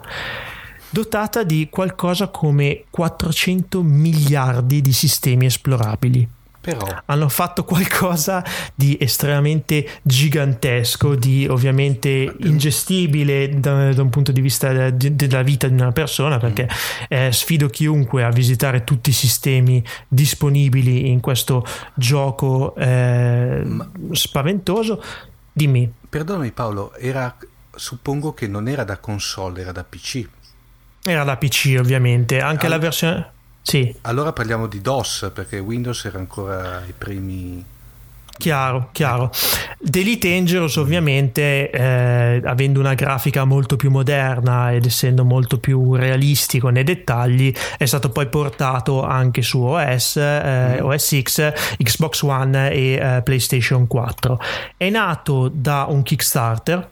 [0.90, 6.28] dotata di qualcosa come 400 miliardi di sistemi esplorabili.
[6.64, 6.88] Però.
[7.08, 8.42] Hanno fatto qualcosa
[8.74, 15.68] di estremamente gigantesco, di ovviamente ingestibile da, da un punto di vista de, della vita
[15.68, 16.70] di una persona, perché
[17.10, 23.92] eh, sfido chiunque a visitare tutti i sistemi disponibili in questo gioco eh, Ma...
[24.12, 25.04] spaventoso.
[25.52, 25.92] Dimmi.
[26.08, 27.36] Perdonami Paolo, era,
[27.76, 30.26] suppongo che non era da console, era da PC.
[31.04, 32.72] Era da PC ovviamente, anche All...
[32.72, 33.32] la versione...
[33.64, 33.96] Sì.
[34.02, 37.66] Allora parliamo di DOS perché Windows era ancora i primi.
[38.36, 39.32] Chiaro, chiaro.
[39.80, 46.70] Delete Dangerous ovviamente eh, avendo una grafica molto più moderna ed essendo molto più realistico
[46.70, 50.86] nei dettagli è stato poi portato anche su OS, eh, mm.
[50.86, 54.40] OS X, Xbox One e eh, PlayStation 4.
[54.76, 56.90] È nato da un Kickstarter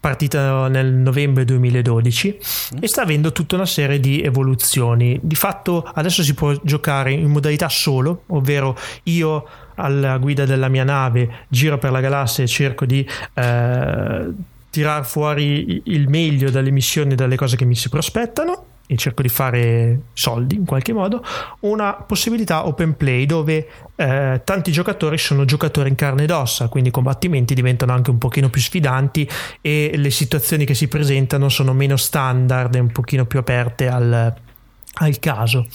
[0.00, 2.38] partita nel novembre 2012
[2.80, 5.18] e sta avendo tutta una serie di evoluzioni.
[5.22, 10.84] Di fatto adesso si può giocare in modalità solo, ovvero io alla guida della mia
[10.84, 14.26] nave giro per la galassia e cerco di eh,
[14.70, 19.20] tirar fuori il meglio dalle missioni e dalle cose che mi si prospettano e cerco
[19.20, 21.22] di fare soldi in qualche modo,
[21.60, 26.88] una possibilità open play dove eh, tanti giocatori sono giocatori in carne ed ossa, quindi
[26.88, 29.28] i combattimenti diventano anche un pochino più sfidanti
[29.60, 34.34] e le situazioni che si presentano sono meno standard e un pochino più aperte al,
[34.94, 35.66] al caso.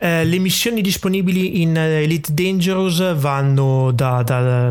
[0.00, 4.70] Eh, le missioni disponibili in eh, Elite Dangerous vanno da, da,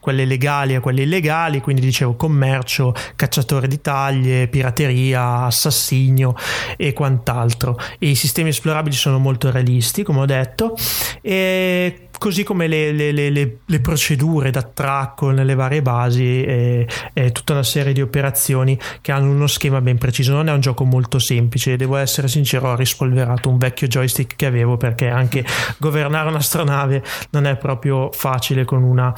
[0.00, 6.34] quelle legali a quelle illegali, quindi dicevo commercio, cacciatore di taglie, pirateria, assassinio
[6.76, 7.78] e quant'altro.
[8.00, 10.74] E I sistemi esplorabili sono molto realisti, come ho detto,
[11.22, 13.30] e così come le, le, le,
[13.64, 19.30] le, procedure d'attracco nelle varie basi e, e, tutta una serie di operazioni che hanno
[19.30, 20.34] uno schema ben preciso.
[20.34, 24.44] Non è un gioco molto semplice, devo essere sincero, ho rispolverato un vecchio joystick che
[24.44, 25.46] avevo perché anche
[25.78, 29.14] governare un'astronave non è proprio facile con una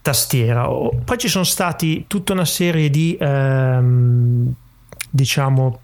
[0.00, 0.66] tastiera.
[0.66, 4.50] Poi ci sono stati tutta una serie di ehm,
[5.10, 5.80] diciamo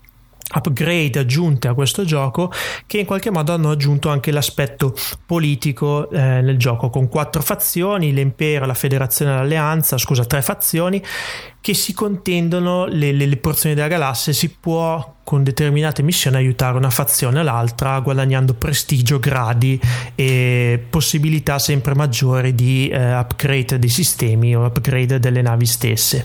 [0.54, 2.50] upgrade aggiunte a questo gioco
[2.86, 4.94] che in qualche modo hanno aggiunto anche l'aspetto
[5.24, 11.02] politico eh, nel gioco con quattro fazioni l'impero, la federazione e l'alleanza scusa tre fazioni
[11.62, 16.36] che si contendono le, le, le porzioni della galassia e si può con determinate missioni
[16.36, 19.80] aiutare una fazione o l'altra guadagnando prestigio, gradi
[20.16, 26.24] e possibilità sempre maggiori di eh, upgrade dei sistemi o upgrade delle navi stesse.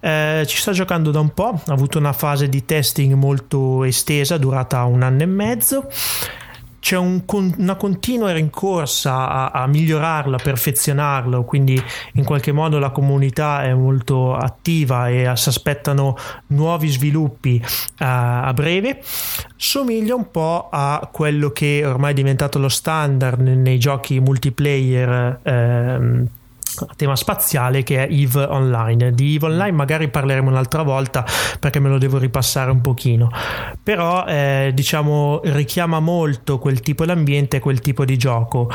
[0.00, 4.38] Eh, ci sta giocando da un po', ha avuto una fase di testing molto estesa
[4.38, 5.88] durata un anno e mezzo
[6.80, 7.22] c'è un,
[7.58, 11.80] una continua rincorsa a, a, migliorarlo, a perfezionarlo, quindi
[12.14, 16.16] in qualche modo la comunità è molto attiva e si aspettano
[16.48, 17.68] nuovi sviluppi uh,
[17.98, 19.02] a breve.
[19.56, 25.40] Somiglia un po' a quello che ormai è diventato lo standard nei, nei giochi multiplayer.
[25.42, 26.28] Ehm,
[26.96, 29.12] tema spaziale che è EVE Online.
[29.12, 31.24] Di EVE Online magari parleremo un'altra volta
[31.58, 33.30] perché me lo devo ripassare un pochino.
[33.82, 38.70] Però eh, diciamo richiama molto quel tipo di ambiente e quel tipo di gioco.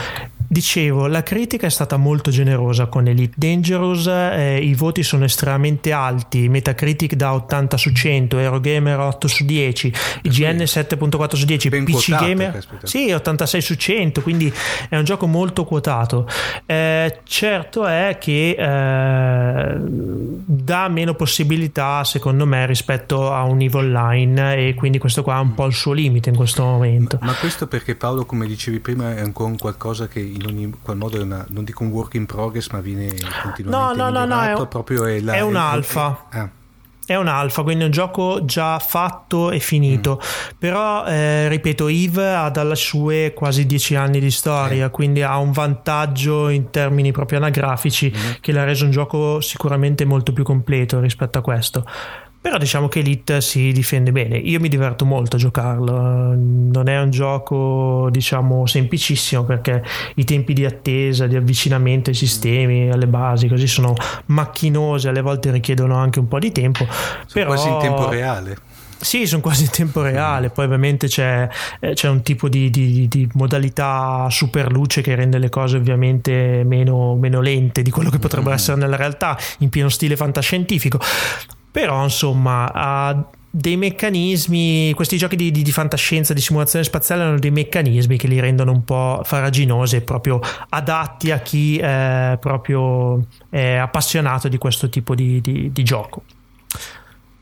[0.47, 5.91] Dicevo, la critica è stata molto generosa con Elite Dangerous, eh, i voti sono estremamente
[5.91, 9.93] alti, Metacritic da 80 su 100, Eurogamer 8 su 10,
[10.23, 12.87] IGN 7.4 su 10, ben PC quotate, Gamer caspita.
[12.87, 14.53] sì, 86 su 100, quindi
[14.89, 16.27] è un gioco molto quotato.
[16.65, 24.55] Eh, certo è che eh, dà meno possibilità, secondo me, rispetto a un EVE Online
[24.55, 27.17] e quindi questo qua è un po' il suo limite in questo momento.
[27.21, 30.97] Ma questo perché Paolo, come dicevi prima, è ancora un qualcosa che in ogni qual
[30.97, 33.07] modo è una, non dico un work in progress, ma viene
[33.41, 36.25] continuamente No, no, no, no, è, proprio è, la, è è- un'alfa.
[36.29, 36.49] è- ah.
[37.07, 40.19] È un alfa, quindi è un gioco già fatto e finito.
[40.57, 45.51] Però, eh, ripeto, Eve ha dalle sue quasi dieci anni di storia, quindi ha un
[45.51, 48.11] vantaggio in termini proprio anagrafici
[48.41, 51.85] che l'ha reso un gioco sicuramente molto più completo rispetto a questo.
[52.45, 54.37] Però diciamo che Elite si difende bene.
[54.37, 56.35] Io mi diverto molto a giocarlo.
[56.35, 59.83] Non è un gioco, diciamo, semplicissimo perché
[60.13, 63.95] i tempi di attesa, di avvicinamento ai sistemi, alle basi, così sono
[64.27, 66.85] macchinosi, alle volte richiedono anche un po' di tempo.
[66.85, 67.47] Sono però...
[67.47, 68.57] quasi in tempo reale.
[68.99, 70.51] Sì, sono quasi in tempo reale.
[70.51, 75.39] Poi, ovviamente, c'è, eh, c'è un tipo di, di- di modalità super luce che rende
[75.39, 79.89] le cose ovviamente meno, meno lente di quello che potrebbero essere nella realtà, in pieno
[79.89, 80.99] stile fantascientifico.
[81.75, 84.93] Però, insomma, ha dei meccanismi.
[84.93, 88.71] Questi giochi di, di- di fantascienza, di simulazione spaziale hanno dei meccanismi che li rendono
[88.71, 95.15] un po' faraginosi e proprio adatti a chi è proprio è appassionato di questo tipo
[95.15, 96.23] di- di- di gioco.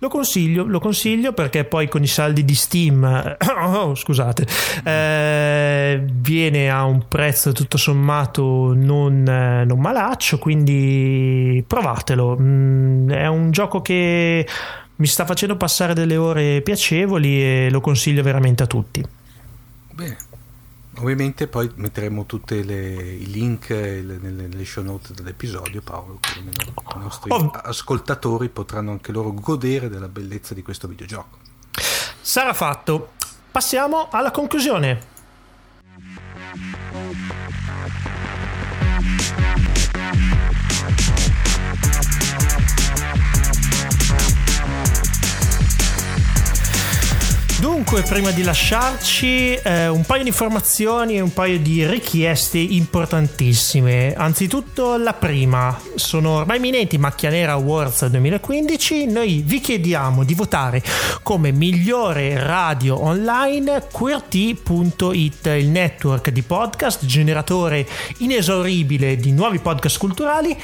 [0.04, 4.46] Lo consiglio, lo consiglio perché poi con i saldi di Steam, oh, scusate,
[4.84, 12.36] eh, viene a un prezzo tutto sommato non, eh, non malaccio, quindi provatelo.
[12.38, 14.46] Mm, è un gioco che
[14.98, 19.02] mi sta facendo passare delle ore piacevoli e lo consiglio veramente a tutti.
[19.94, 20.18] Bene.
[21.00, 27.32] Ovviamente poi metteremo tutti i link le- nelle, show notes dell'episodio, Paolo, così i nostri
[27.32, 27.50] Oh.
[27.52, 31.40] ascoltatori potranno anche loro godere della bellezza di questo videogioco.
[32.22, 33.14] Sarà fatto.
[33.52, 35.12] Passiamo alla conclusione.
[47.64, 54.14] Dunque, prima di lasciarci, eh, un paio di informazioni e un paio di richieste importantissime.
[54.14, 59.06] Anzitutto, la prima, sono ormai imminenti Macchia Nera Awards 2015.
[59.06, 60.84] Noi vi chiediamo di votare
[61.22, 67.88] come migliore radio online QWERTY.it, il network di podcast, generatore
[68.18, 70.58] inesauribile di nuovi podcast culturali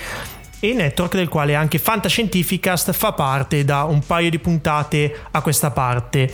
[0.59, 5.71] e network del quale anche Fantascientificast fa parte da un paio di puntate a questa
[5.71, 6.31] parte.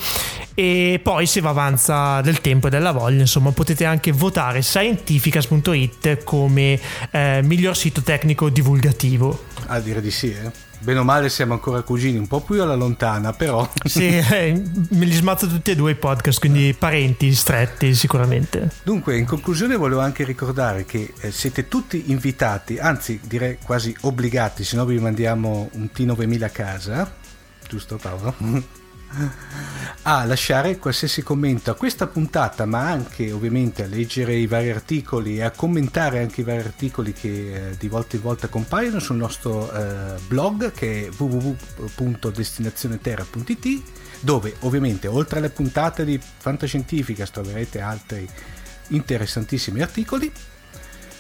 [0.54, 6.24] E poi se va avanza del tempo e della voglia insomma potete anche votare scientificast.it
[6.24, 6.80] come
[7.12, 10.52] eh, miglior sito tecnico divulgativo A dire di sì, eh.
[10.80, 15.06] Bene o male siamo ancora cugini, un po' più alla lontana, però sì, eh, me
[15.06, 20.02] li smazzo tutti e due i podcast quindi parenti stretti sicuramente Dunque, in conclusione volevo
[20.02, 25.70] anche ricordare che eh, siete tutti invitati, anzi direi quasi obbligati, se no vi mandiamo
[25.74, 27.16] un T9000 a casa,
[27.68, 28.36] giusto Paolo?
[30.04, 35.38] a lasciare qualsiasi commento a questa puntata, ma anche ovviamente a leggere i vari articoli
[35.38, 39.16] e a commentare anche i vari articoli che eh, di volta in volta compaiono sul
[39.16, 43.82] nostro eh, blog che è www.destinazioneterra.it
[44.20, 48.30] dove ovviamente oltre alle puntate di Fantascientificas troverete altri
[48.90, 50.32] interessantissimi articoli.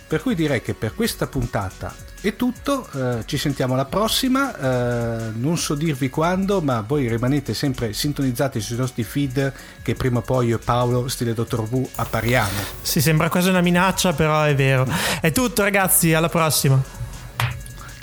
[0.07, 5.31] Per cui direi che per questa puntata è tutto, eh, ci sentiamo alla prossima, eh,
[5.35, 10.21] non so dirvi quando, ma voi rimanete sempre sintonizzati sui nostri feed che prima o
[10.21, 12.59] poi io e Paolo, stile Dottor V, appariamo.
[12.81, 14.87] si sembra quasi una minaccia però è vero
[15.21, 16.81] è tutto ragazzi alla prossima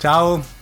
[0.03, 0.52] Ciao!